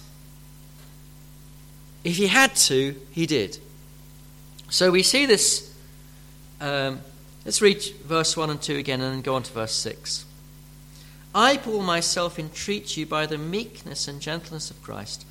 if 2.03 2.17
he 2.17 2.27
had 2.27 2.55
to, 2.55 2.95
he 3.11 3.25
did. 3.25 3.59
So 4.69 4.91
we 4.91 5.03
see 5.03 5.25
this. 5.25 5.73
Um, 6.61 7.01
let's 7.45 7.61
read 7.61 7.83
verse 8.05 8.37
1 8.37 8.49
and 8.49 8.61
2 8.61 8.75
again 8.75 9.01
and 9.01 9.13
then 9.13 9.21
go 9.21 9.35
on 9.35 9.43
to 9.43 9.53
verse 9.53 9.73
6. 9.73 10.25
I, 11.33 11.57
Paul, 11.57 11.83
myself 11.83 12.39
entreat 12.39 12.97
you 12.97 13.05
by 13.05 13.25
the 13.25 13.37
meekness 13.37 14.07
and 14.07 14.19
gentleness 14.19 14.71
of 14.71 14.81
Christ 14.81 15.25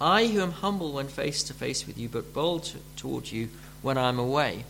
I 0.00 0.26
who 0.26 0.40
am 0.40 0.52
humble 0.52 0.92
when 0.92 1.08
face 1.08 1.42
to 1.44 1.54
face 1.54 1.86
with 1.86 1.96
you, 1.96 2.08
but 2.08 2.34
bold 2.34 2.72
toward 2.96 3.30
you 3.30 3.48
when 3.80 3.96
I 3.96 4.08
am 4.08 4.18
away. 4.18 4.64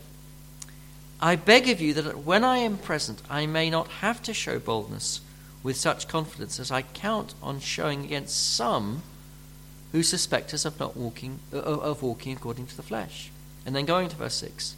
I 1.20 1.36
beg 1.36 1.68
of 1.68 1.80
you 1.80 1.94
that 1.94 2.18
when 2.18 2.44
I 2.44 2.58
am 2.58 2.76
present, 2.76 3.22
I 3.30 3.46
may 3.46 3.70
not 3.70 3.88
have 3.88 4.22
to 4.24 4.34
show 4.34 4.58
boldness 4.58 5.20
with 5.62 5.76
such 5.76 6.08
confidence 6.08 6.60
as 6.60 6.70
I 6.70 6.82
count 6.82 7.34
on 7.42 7.60
showing 7.60 8.04
against 8.04 8.54
some 8.54 9.02
who 9.92 10.02
suspect 10.02 10.52
us 10.52 10.64
of 10.64 10.78
not 10.78 10.96
walking 10.96 11.38
of 11.52 12.02
walking 12.02 12.36
according 12.36 12.66
to 12.66 12.76
the 12.76 12.82
flesh. 12.82 13.30
And 13.66 13.74
then 13.74 13.86
going 13.86 14.08
to 14.08 14.16
verse 14.16 14.34
six, 14.34 14.76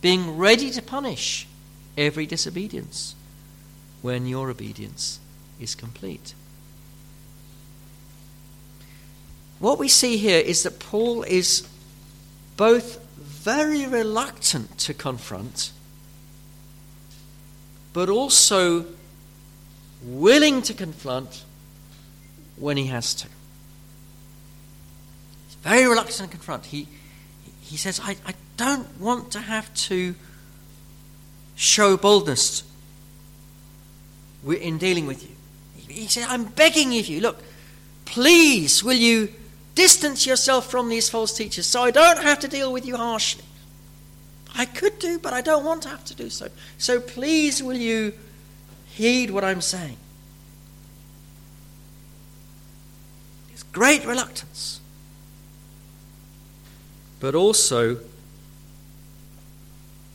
being 0.00 0.36
ready 0.36 0.70
to 0.70 0.80
punish 0.80 1.46
every 1.96 2.26
disobedience 2.26 3.14
when 4.02 4.26
your 4.26 4.50
obedience 4.50 5.20
is 5.60 5.74
complete. 5.74 6.34
what 9.58 9.78
we 9.78 9.88
see 9.88 10.16
here 10.16 10.38
is 10.38 10.62
that 10.62 10.78
Paul 10.78 11.22
is 11.24 11.66
both 12.56 13.04
very 13.16 13.86
reluctant 13.86 14.78
to 14.78 14.94
confront, 14.94 15.72
but 17.92 18.08
also 18.08 18.86
willing 20.02 20.62
to 20.62 20.74
confront 20.74 21.44
when 22.56 22.76
he 22.76 22.86
has 22.86 23.14
to. 23.14 23.28
He's 25.46 25.56
very 25.56 25.86
reluctant 25.86 26.30
to 26.30 26.36
confront. 26.36 26.66
He, 26.66 26.86
he 27.68 27.76
says, 27.76 28.00
I, 28.02 28.16
I 28.26 28.34
don't 28.56 29.00
want 29.00 29.32
to 29.32 29.40
have 29.40 29.72
to 29.74 30.14
show 31.54 31.96
boldness 31.96 32.62
in 34.46 34.78
dealing 34.78 35.06
with 35.06 35.22
you. 35.22 35.34
He 35.92 36.06
said, 36.06 36.26
I'm 36.28 36.44
begging 36.44 36.96
of 36.98 37.06
you, 37.06 37.20
look, 37.20 37.42
please, 38.04 38.82
will 38.82 38.96
you 38.96 39.28
Distance 39.78 40.26
yourself 40.26 40.68
from 40.68 40.88
these 40.88 41.08
false 41.08 41.32
teachers 41.32 41.64
so 41.64 41.84
I 41.84 41.92
don't 41.92 42.18
have 42.18 42.40
to 42.40 42.48
deal 42.48 42.72
with 42.72 42.84
you 42.84 42.96
harshly. 42.96 43.44
I 44.56 44.64
could 44.64 44.98
do, 44.98 45.20
but 45.20 45.32
I 45.32 45.40
don't 45.40 45.64
want 45.64 45.82
to 45.82 45.88
have 45.88 46.04
to 46.06 46.16
do 46.16 46.30
so. 46.30 46.48
So 46.78 46.98
please, 46.98 47.62
will 47.62 47.76
you 47.76 48.12
heed 48.86 49.30
what 49.30 49.44
I'm 49.44 49.60
saying? 49.60 49.96
There's 53.46 53.62
great 53.62 54.04
reluctance. 54.04 54.80
But 57.20 57.34
also, 57.34 57.98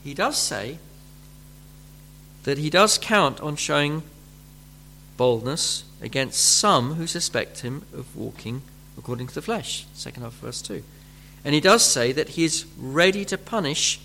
he 0.04 0.14
does 0.14 0.38
say 0.38 0.78
that 2.44 2.58
he 2.58 2.70
does 2.70 2.98
count 2.98 3.40
on 3.42 3.56
showing 3.56 4.04
boldness 5.18 5.84
against 6.02 6.40
some 6.40 6.96
who 6.96 7.08
suspect 7.08 7.62
him 7.62 7.86
of 7.94 8.16
walking 8.16 8.62
according 8.98 9.28
to 9.28 9.36
the 9.36 9.42
flesh. 9.42 9.86
Second 9.94 10.24
half 10.24 10.34
of 10.34 10.40
verse 10.40 10.62
2. 10.62 10.84
And 11.46 11.54
he 11.54 11.62
does 11.62 11.84
say 11.84 12.12
that 12.12 12.30
he 12.30 12.44
is 12.44 12.66
ready 12.78 13.26
to 13.26 13.38
punish 13.38 14.00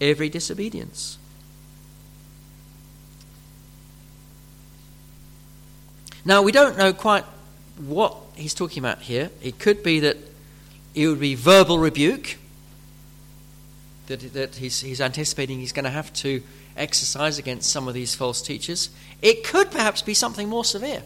every 0.00 0.28
disobedience. 0.28 1.18
Now, 6.24 6.42
we 6.42 6.52
don't 6.52 6.76
know 6.76 6.92
quite 6.92 7.24
what 7.78 8.16
he's 8.34 8.54
talking 8.54 8.80
about 8.80 9.02
here. 9.02 9.30
It 9.42 9.58
could 9.58 9.82
be 9.82 10.00
that 10.00 10.16
it 10.98 11.06
would 11.06 11.20
be 11.20 11.36
verbal 11.36 11.78
rebuke, 11.78 12.36
that, 14.08 14.32
that 14.32 14.56
he's, 14.56 14.80
he's 14.80 15.00
anticipating 15.00 15.60
he's 15.60 15.72
going 15.72 15.84
to 15.84 15.90
have 15.90 16.12
to 16.14 16.42
exercise 16.76 17.38
against 17.38 17.70
some 17.70 17.86
of 17.86 17.94
these 17.94 18.16
false 18.16 18.42
teachers. 18.42 18.90
It 19.22 19.44
could 19.44 19.70
perhaps 19.70 20.02
be 20.02 20.14
something 20.14 20.48
more 20.48 20.64
severe. 20.64 21.02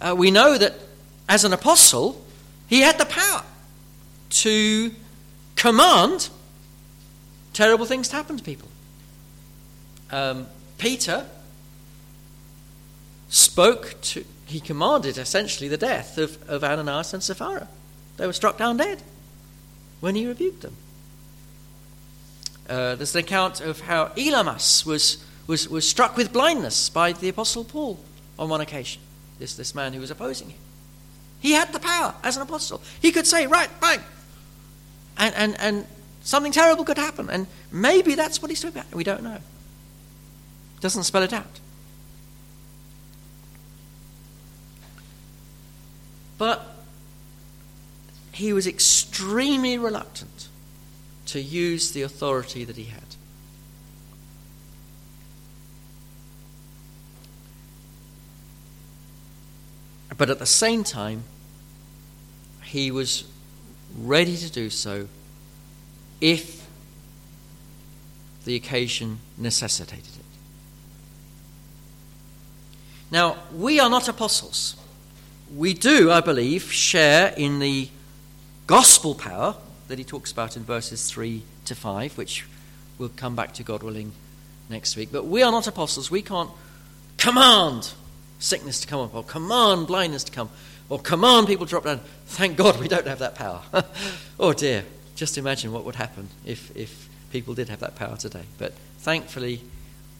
Uh, 0.00 0.14
we 0.16 0.30
know 0.30 0.56
that 0.56 0.74
as 1.28 1.44
an 1.44 1.52
apostle, 1.52 2.24
he 2.68 2.80
had 2.80 2.98
the 2.98 3.04
power 3.04 3.42
to 4.30 4.92
command 5.56 6.30
terrible 7.52 7.84
things 7.84 8.08
to 8.08 8.16
happen 8.16 8.38
to 8.38 8.42
people. 8.42 8.68
Um, 10.10 10.46
Peter 10.78 11.26
spoke 13.28 13.96
to, 14.02 14.24
he 14.46 14.60
commanded 14.60 15.18
essentially 15.18 15.68
the 15.68 15.76
death 15.76 16.16
of, 16.16 16.38
of 16.48 16.64
Ananias 16.64 17.12
and 17.12 17.22
Sapphira. 17.22 17.68
They 18.16 18.26
were 18.26 18.32
struck 18.32 18.58
down 18.58 18.76
dead 18.76 19.02
when 20.00 20.14
he 20.14 20.26
rebuked 20.26 20.62
them. 20.62 20.76
Uh, 22.68 22.94
there's 22.96 23.14
an 23.14 23.20
account 23.20 23.60
of 23.60 23.80
how 23.80 24.06
Elymas 24.16 24.84
was, 24.84 25.24
was, 25.46 25.68
was 25.68 25.88
struck 25.88 26.16
with 26.16 26.32
blindness 26.32 26.88
by 26.88 27.12
the 27.12 27.28
Apostle 27.28 27.64
Paul 27.64 28.00
on 28.38 28.48
one 28.48 28.60
occasion, 28.60 29.00
this, 29.38 29.54
this 29.54 29.74
man 29.74 29.92
who 29.92 30.00
was 30.00 30.10
opposing 30.10 30.50
him. 30.50 30.58
He 31.40 31.52
had 31.52 31.72
the 31.72 31.78
power 31.78 32.14
as 32.24 32.36
an 32.36 32.42
apostle. 32.42 32.82
He 33.00 33.12
could 33.12 33.26
say, 33.26 33.46
right, 33.46 33.68
bang. 33.80 34.00
And, 35.18 35.34
and, 35.34 35.60
and 35.60 35.86
something 36.22 36.50
terrible 36.50 36.84
could 36.84 36.98
happen. 36.98 37.30
And 37.30 37.46
maybe 37.70 38.14
that's 38.14 38.42
what 38.42 38.50
he's 38.50 38.60
talking 38.60 38.80
about. 38.80 38.94
We 38.94 39.04
don't 39.04 39.22
know. 39.22 39.38
Doesn't 40.80 41.04
spell 41.04 41.22
it 41.22 41.32
out. 41.32 41.60
But 46.38 46.75
he 48.36 48.52
was 48.52 48.66
extremely 48.66 49.78
reluctant 49.78 50.48
to 51.24 51.40
use 51.40 51.92
the 51.92 52.02
authority 52.02 52.64
that 52.64 52.76
he 52.76 52.84
had. 52.84 53.02
But 60.18 60.28
at 60.28 60.38
the 60.38 60.44
same 60.44 60.84
time, 60.84 61.24
he 62.62 62.90
was 62.90 63.24
ready 63.96 64.36
to 64.36 64.52
do 64.52 64.68
so 64.68 65.08
if 66.20 66.68
the 68.44 68.54
occasion 68.54 69.20
necessitated 69.38 70.14
it. 70.14 70.24
Now, 73.10 73.38
we 73.50 73.80
are 73.80 73.88
not 73.88 74.08
apostles. 74.08 74.76
We 75.54 75.72
do, 75.72 76.10
I 76.10 76.20
believe, 76.20 76.70
share 76.70 77.32
in 77.38 77.60
the 77.60 77.88
gospel 78.66 79.14
power 79.14 79.56
that 79.88 79.98
he 79.98 80.04
talks 80.04 80.32
about 80.32 80.56
in 80.56 80.64
verses 80.64 81.10
3 81.10 81.42
to 81.66 81.74
5, 81.74 82.18
which 82.18 82.46
we'll 82.98 83.08
come 83.10 83.36
back 83.36 83.52
to, 83.54 83.62
God 83.62 83.82
willing, 83.82 84.12
next 84.68 84.96
week. 84.96 85.10
But 85.12 85.26
we 85.26 85.42
are 85.42 85.52
not 85.52 85.66
apostles. 85.66 86.10
We 86.10 86.22
can't 86.22 86.50
command 87.16 87.92
sickness 88.38 88.80
to 88.80 88.86
come 88.86 89.00
up, 89.00 89.14
or 89.14 89.24
command 89.24 89.86
blindness 89.86 90.24
to 90.24 90.32
come, 90.32 90.50
or 90.88 90.98
command 90.98 91.46
people 91.46 91.66
to 91.66 91.70
drop 91.70 91.84
down. 91.84 92.00
Thank 92.26 92.56
God 92.56 92.78
we 92.78 92.88
don't 92.88 93.06
have 93.06 93.20
that 93.20 93.34
power. 93.34 93.62
oh 94.40 94.52
dear, 94.52 94.84
just 95.14 95.38
imagine 95.38 95.72
what 95.72 95.84
would 95.84 95.96
happen 95.96 96.28
if, 96.44 96.74
if 96.76 97.08
people 97.30 97.54
did 97.54 97.68
have 97.68 97.80
that 97.80 97.96
power 97.96 98.16
today. 98.16 98.44
But 98.58 98.72
thankfully, 98.98 99.62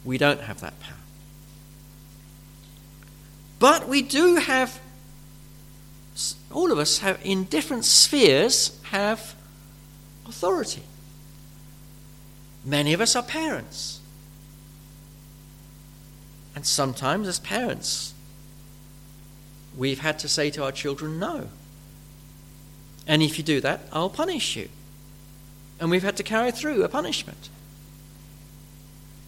we 0.05 0.19
don't 0.19 0.41
have 0.41 0.61
that 0.61 0.79
power. 0.81 0.97
But 3.59 3.89
we 3.89 4.03
do 4.03 4.37
have, 4.37 4.79
all 6.53 6.73
of 6.73 6.79
us 6.79 6.99
have, 6.99 7.21
in 7.23 7.45
different 7.45 7.85
spheres, 7.85 8.81
have 8.85 9.35
authority. 10.27 10.83
Many 12.65 12.93
of 12.93 13.01
us 13.01 13.15
are 13.15 13.23
parents. 13.23 14.01
And 16.55 16.67
sometimes, 16.67 17.29
as 17.29 17.39
parents, 17.39 18.15
we've 19.77 20.01
had 20.01 20.19
to 20.21 20.29
say 20.29 20.51
to 20.51 20.65
our 20.65 20.73
children, 20.73 21.19
no. 21.19 21.49
And 23.07 23.23
if 23.23 23.39
you 23.39 23.45
do 23.45 23.61
that, 23.61 23.83
I'll 23.93 24.11
punish 24.11 24.57
you. 24.57 24.69
And 25.79 25.91
we've 25.91 26.03
had 26.03 26.17
to 26.17 26.23
carry 26.23 26.51
through 26.51 26.83
a 26.83 26.89
punishment. 26.89 27.51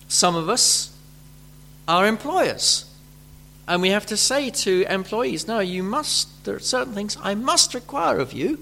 Some 0.08 0.34
of 0.34 0.48
us 0.48 0.96
are 1.86 2.06
employers. 2.06 2.87
And 3.68 3.82
we 3.82 3.90
have 3.90 4.06
to 4.06 4.16
say 4.16 4.48
to 4.48 4.86
employees, 4.90 5.46
no, 5.46 5.60
you 5.60 5.82
must, 5.82 6.44
there 6.46 6.56
are 6.56 6.58
certain 6.58 6.94
things 6.94 7.18
I 7.20 7.34
must 7.34 7.74
require 7.74 8.18
of 8.18 8.32
you. 8.32 8.58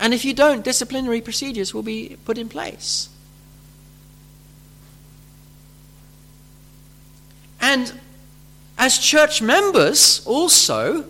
And 0.00 0.12
if 0.12 0.24
you 0.24 0.34
don't, 0.34 0.64
disciplinary 0.64 1.20
procedures 1.20 1.72
will 1.72 1.84
be 1.84 2.16
put 2.24 2.36
in 2.36 2.48
place. 2.48 3.08
And 7.60 7.92
as 8.76 8.98
church 8.98 9.40
members, 9.40 10.26
also, 10.26 11.04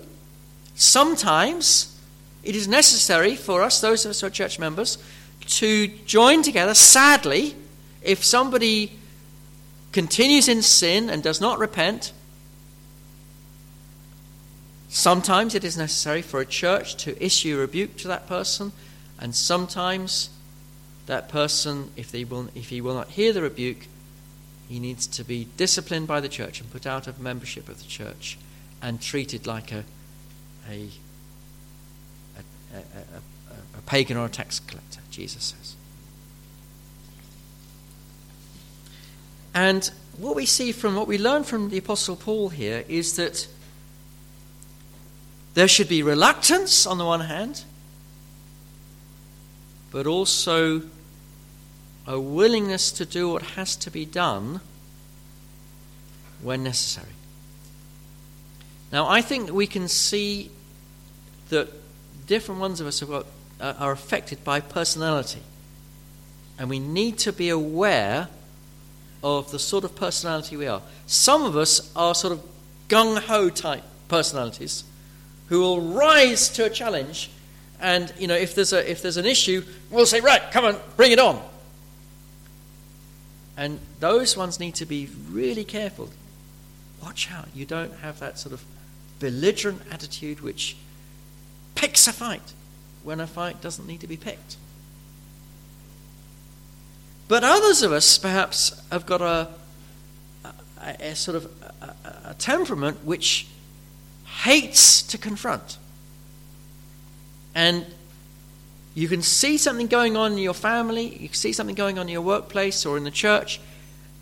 sometimes 0.74 1.98
it 2.42 2.54
is 2.54 2.68
necessary 2.68 3.36
for 3.36 3.62
us, 3.62 3.80
those 3.80 4.04
of 4.04 4.11
us 4.11 4.20
who 4.20 4.26
are 4.26 4.30
church 4.30 4.58
members, 4.58 4.98
to 5.46 5.88
join 6.04 6.42
together. 6.42 6.74
Sadly, 6.74 7.54
if 8.02 8.22
somebody 8.22 8.98
continues 9.92 10.46
in 10.46 10.61
sin 10.61 11.08
and 11.08 11.22
does 11.22 11.40
not 11.40 11.58
repent, 11.58 12.12
sometimes 14.91 15.55
it 15.55 15.64
is 15.64 15.78
necessary 15.78 16.20
for 16.20 16.41
a 16.41 16.47
church 16.47 16.97
to 16.97 17.24
issue 17.24 17.57
rebuke 17.57 17.97
to 17.99 18.09
that 18.09 18.26
person, 18.26 18.72
and 19.18 19.34
sometimes 19.34 20.28
that 21.07 21.28
person, 21.28 21.91
if, 21.97 22.12
they 22.12 22.24
will, 22.24 22.49
if 22.55 22.68
he 22.68 22.80
will 22.80 22.95
not 22.95 23.09
hear 23.09 23.32
the 23.32 23.41
rebuke, 23.41 23.86
he 24.68 24.78
needs 24.78 25.07
to 25.07 25.24
be 25.24 25.49
disciplined 25.57 26.07
by 26.07 26.20
the 26.20 26.28
church 26.28 26.61
and 26.61 26.70
put 26.70 26.86
out 26.86 27.07
of 27.07 27.18
membership 27.18 27.68
of 27.68 27.78
the 27.78 27.88
church 27.88 28.38
and 28.82 29.01
treated 29.01 29.47
like 29.47 29.72
a, 29.72 29.84
a, 30.68 30.88
a, 32.74 32.78
a, 32.78 33.78
a 33.78 33.82
pagan 33.86 34.16
or 34.16 34.26
a 34.26 34.28
tax 34.28 34.61
collector, 34.61 35.01
Jesus 35.11 35.55
says. 35.57 35.74
And 39.55 39.91
what 40.16 40.36
we 40.36 40.47
see 40.47 40.70
from 40.72 40.95
what 40.95 41.09
we 41.09 41.18
learn 41.18 41.45
from 41.45 41.70
the 41.70 41.78
Apostle 41.78 42.16
Paul 42.16 42.51
here 42.51 42.84
is 42.88 43.16
that 43.16 43.49
there 45.55 45.68
should 45.68 45.88
be 45.88 46.03
reluctance 46.03 46.86
on 46.86 46.98
the 46.98 47.05
one 47.05 47.20
hand, 47.20 47.64
but 49.90 50.07
also 50.07 50.82
a 52.07 52.20
willingness 52.20 52.92
to 52.92 53.05
do 53.05 53.28
what 53.28 53.42
has 53.42 53.76
to 53.76 53.90
be 53.90 54.05
done 54.05 54.61
when 56.42 56.62
necessary. 56.62 57.12
Now, 58.92 59.09
I 59.09 59.22
think 59.22 59.51
we 59.53 59.66
can 59.66 59.88
see 59.88 60.51
that 61.51 61.68
different 62.26 62.61
ones 62.61 62.80
of 62.80 62.86
us 62.86 63.03
got, 63.03 63.26
uh, 63.61 63.74
are 63.78 63.92
affected 63.92 64.42
by 64.44 64.61
personality. 64.61 65.42
And 66.59 66.68
we 66.68 66.78
need 66.78 67.18
to 67.18 67.32
be 67.32 67.48
aware 67.48 68.28
of 69.22 69.51
the 69.51 69.59
sort 69.59 69.84
of 69.84 69.94
personality 69.94 70.57
we 70.57 70.66
are. 70.66 70.82
Some 71.07 71.44
of 71.44 71.57
us 71.57 71.92
are 71.94 72.14
sort 72.14 72.32
of 72.32 72.42
gung 72.88 73.18
ho 73.18 73.51
type 73.51 73.84
personalities 74.09 74.84
who 75.51 75.61
will 75.61 75.80
rise 75.80 76.48
to 76.48 76.64
a 76.64 76.70
challenge. 76.70 77.28
And, 77.80 78.12
you 78.18 78.28
know, 78.28 78.36
if 78.36 78.55
there's, 78.55 78.72
a, 78.72 78.88
if 78.88 79.03
there's 79.03 79.16
an 79.16 79.26
issue, 79.26 79.62
we'll 79.90 80.07
say, 80.07 80.20
right, 80.20 80.42
come 80.53 80.64
on, 80.64 80.76
bring 80.96 81.12
it 81.12 81.18
on. 81.18 81.42
And 83.57 83.80
those 83.98 84.36
ones 84.36 84.61
need 84.61 84.76
to 84.76 84.86
be 84.86 85.09
really 85.28 85.64
careful. 85.64 86.09
Watch 87.03 87.30
out, 87.32 87.48
you 87.53 87.66
don't 87.66 87.92
have 87.96 88.20
that 88.20 88.38
sort 88.38 88.53
of 88.53 88.64
belligerent 89.18 89.82
attitude 89.90 90.40
which 90.40 90.76
picks 91.74 92.07
a 92.07 92.12
fight 92.12 92.53
when 93.03 93.18
a 93.18 93.26
fight 93.26 93.61
doesn't 93.61 93.86
need 93.86 94.01
to 94.01 94.07
be 94.07 94.16
picked. 94.16 94.57
But 97.26 97.42
others 97.42 97.82
of 97.82 97.90
us 97.90 98.18
perhaps 98.18 98.80
have 98.92 99.05
got 99.05 99.20
a, 99.20 99.48
a, 100.80 101.11
a 101.11 101.16
sort 101.16 101.36
of 101.36 101.51
a, 101.82 102.30
a 102.30 102.34
temperament 102.34 103.05
which 103.05 103.48
hates 104.43 105.03
to 105.03 105.18
confront. 105.18 105.76
And 107.55 107.86
you 108.95 109.09
can 109.09 109.22
see 109.22 109.59
something 109.59 109.86
going 109.86 110.16
on 110.16 110.32
in 110.32 110.38
your 110.38 110.55
family, 110.55 111.16
you 111.16 111.28
see 111.32 111.53
something 111.53 111.74
going 111.74 111.99
on 111.99 112.07
in 112.09 112.12
your 112.12 112.22
workplace 112.22 112.86
or 112.86 112.97
in 112.97 113.05
the 113.05 113.11
church, 113.11 113.61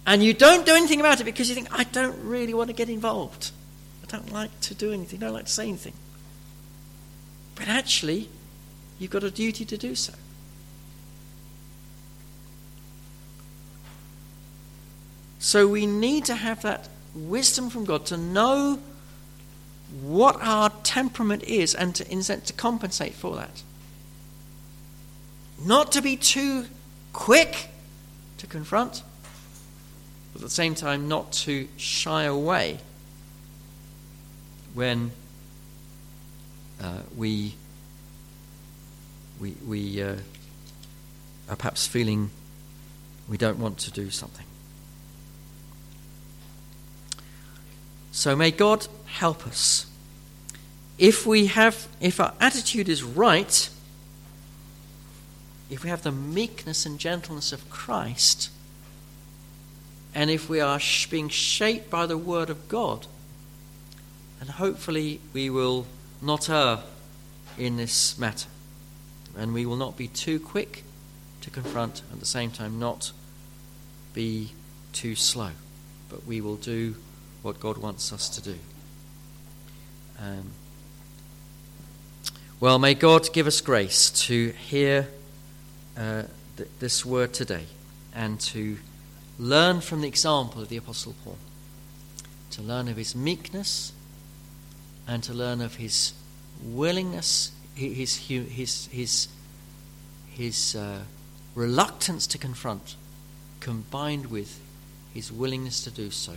and 0.06 0.22
you 0.22 0.32
don't 0.32 0.66
do 0.66 0.74
anything 0.74 1.00
about 1.00 1.20
it 1.20 1.24
because 1.24 1.48
you 1.48 1.54
think, 1.54 1.68
I 1.70 1.84
don't 1.84 2.18
really 2.24 2.54
want 2.54 2.68
to 2.68 2.74
get 2.74 2.88
involved. 2.88 3.50
I 4.02 4.06
don't 4.06 4.32
like 4.32 4.58
to 4.62 4.74
do 4.74 4.92
anything, 4.92 5.22
I 5.22 5.26
don't 5.26 5.34
like 5.34 5.46
to 5.46 5.52
say 5.52 5.68
anything. 5.68 5.94
But 7.54 7.68
actually, 7.68 8.28
you've 8.98 9.10
got 9.10 9.24
a 9.24 9.30
duty 9.30 9.64
to 9.64 9.76
do 9.76 9.94
so. 9.94 10.14
So 15.38 15.68
we 15.68 15.86
need 15.86 16.24
to 16.24 16.34
have 16.34 16.62
that 16.62 16.88
wisdom 17.14 17.70
from 17.70 17.84
God 17.84 18.06
to 18.06 18.16
know 18.16 18.80
what 20.02 20.36
our 20.42 20.70
temperament 20.82 21.42
is 21.44 21.74
and 21.74 21.94
to, 21.94 22.10
in 22.10 22.20
to 22.22 22.52
compensate 22.52 23.14
for 23.14 23.36
that 23.36 23.62
not 25.64 25.92
to 25.92 26.02
be 26.02 26.16
too 26.16 26.66
quick 27.12 27.68
to 28.38 28.46
confront, 28.46 29.02
but 30.32 30.42
at 30.42 30.48
the 30.48 30.54
same 30.54 30.74
time 30.74 31.08
not 31.08 31.32
to 31.32 31.66
shy 31.76 32.24
away 32.24 32.78
when 34.74 35.10
uh, 36.80 37.00
we 37.16 37.54
we, 39.40 39.54
we 39.66 40.02
uh, 40.02 40.16
are 41.48 41.56
perhaps 41.56 41.86
feeling 41.86 42.30
we 43.28 43.36
don't 43.36 43.58
want 43.58 43.78
to 43.78 43.90
do 43.90 44.10
something. 44.10 44.44
So 48.18 48.34
may 48.34 48.50
God 48.50 48.88
help 49.06 49.46
us. 49.46 49.86
If 50.98 51.24
we 51.24 51.46
have, 51.46 51.86
if 52.00 52.18
our 52.18 52.34
attitude 52.40 52.88
is 52.88 53.04
right, 53.04 53.70
if 55.70 55.84
we 55.84 55.88
have 55.88 56.02
the 56.02 56.10
meekness 56.10 56.84
and 56.84 56.98
gentleness 56.98 57.52
of 57.52 57.70
Christ, 57.70 58.50
and 60.16 60.30
if 60.30 60.48
we 60.48 60.58
are 60.58 60.80
being 61.08 61.28
shaped 61.28 61.90
by 61.90 62.06
the 62.06 62.18
Word 62.18 62.50
of 62.50 62.68
God, 62.68 63.06
and 64.40 64.50
hopefully 64.50 65.20
we 65.32 65.48
will 65.48 65.86
not 66.20 66.50
err 66.50 66.80
in 67.56 67.76
this 67.76 68.18
matter, 68.18 68.48
and 69.36 69.54
we 69.54 69.64
will 69.64 69.76
not 69.76 69.96
be 69.96 70.08
too 70.08 70.40
quick 70.40 70.82
to 71.42 71.50
confront, 71.50 72.02
at 72.12 72.18
the 72.18 72.26
same 72.26 72.50
time, 72.50 72.80
not 72.80 73.12
be 74.12 74.50
too 74.92 75.14
slow, 75.14 75.52
but 76.08 76.26
we 76.26 76.40
will 76.40 76.56
do 76.56 76.96
what 77.48 77.60
God 77.60 77.78
wants 77.78 78.12
us 78.12 78.28
to 78.28 78.42
do. 78.42 78.58
Um, 80.20 80.50
well, 82.60 82.78
may 82.78 82.92
God 82.92 83.32
give 83.32 83.46
us 83.46 83.62
grace 83.62 84.10
to 84.26 84.50
hear 84.50 85.08
uh, 85.96 86.24
th- 86.58 86.68
this 86.78 87.06
word 87.06 87.32
today 87.32 87.64
and 88.14 88.38
to 88.40 88.76
learn 89.38 89.80
from 89.80 90.02
the 90.02 90.08
example 90.08 90.60
of 90.60 90.68
the 90.68 90.76
Apostle 90.76 91.14
Paul, 91.24 91.38
to 92.50 92.60
learn 92.60 92.86
of 92.86 92.98
his 92.98 93.16
meekness 93.16 93.94
and 95.06 95.22
to 95.22 95.32
learn 95.32 95.62
of 95.62 95.76
his 95.76 96.12
willingness, 96.62 97.52
his, 97.74 98.16
his, 98.16 98.88
his, 98.92 99.28
his 100.28 100.76
uh, 100.76 101.00
reluctance 101.54 102.26
to 102.26 102.36
confront, 102.36 102.96
combined 103.60 104.26
with 104.26 104.60
his 105.14 105.32
willingness 105.32 105.82
to 105.84 105.90
do 105.90 106.10
so 106.10 106.34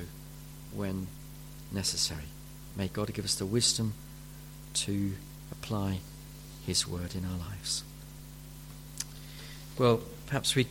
when 0.74 1.08
necessary. 1.72 2.26
May 2.76 2.88
God 2.88 3.14
give 3.14 3.26
us 3.26 3.36
the 3.36 3.46
wisdom 3.46 3.94
to 4.74 5.14
apply 5.52 6.00
His 6.66 6.88
word 6.88 7.16
in 7.16 7.26
our 7.26 7.38
lives. 7.38 7.84
Well, 9.78 10.02
perhaps 10.28 10.56
we 10.56 10.60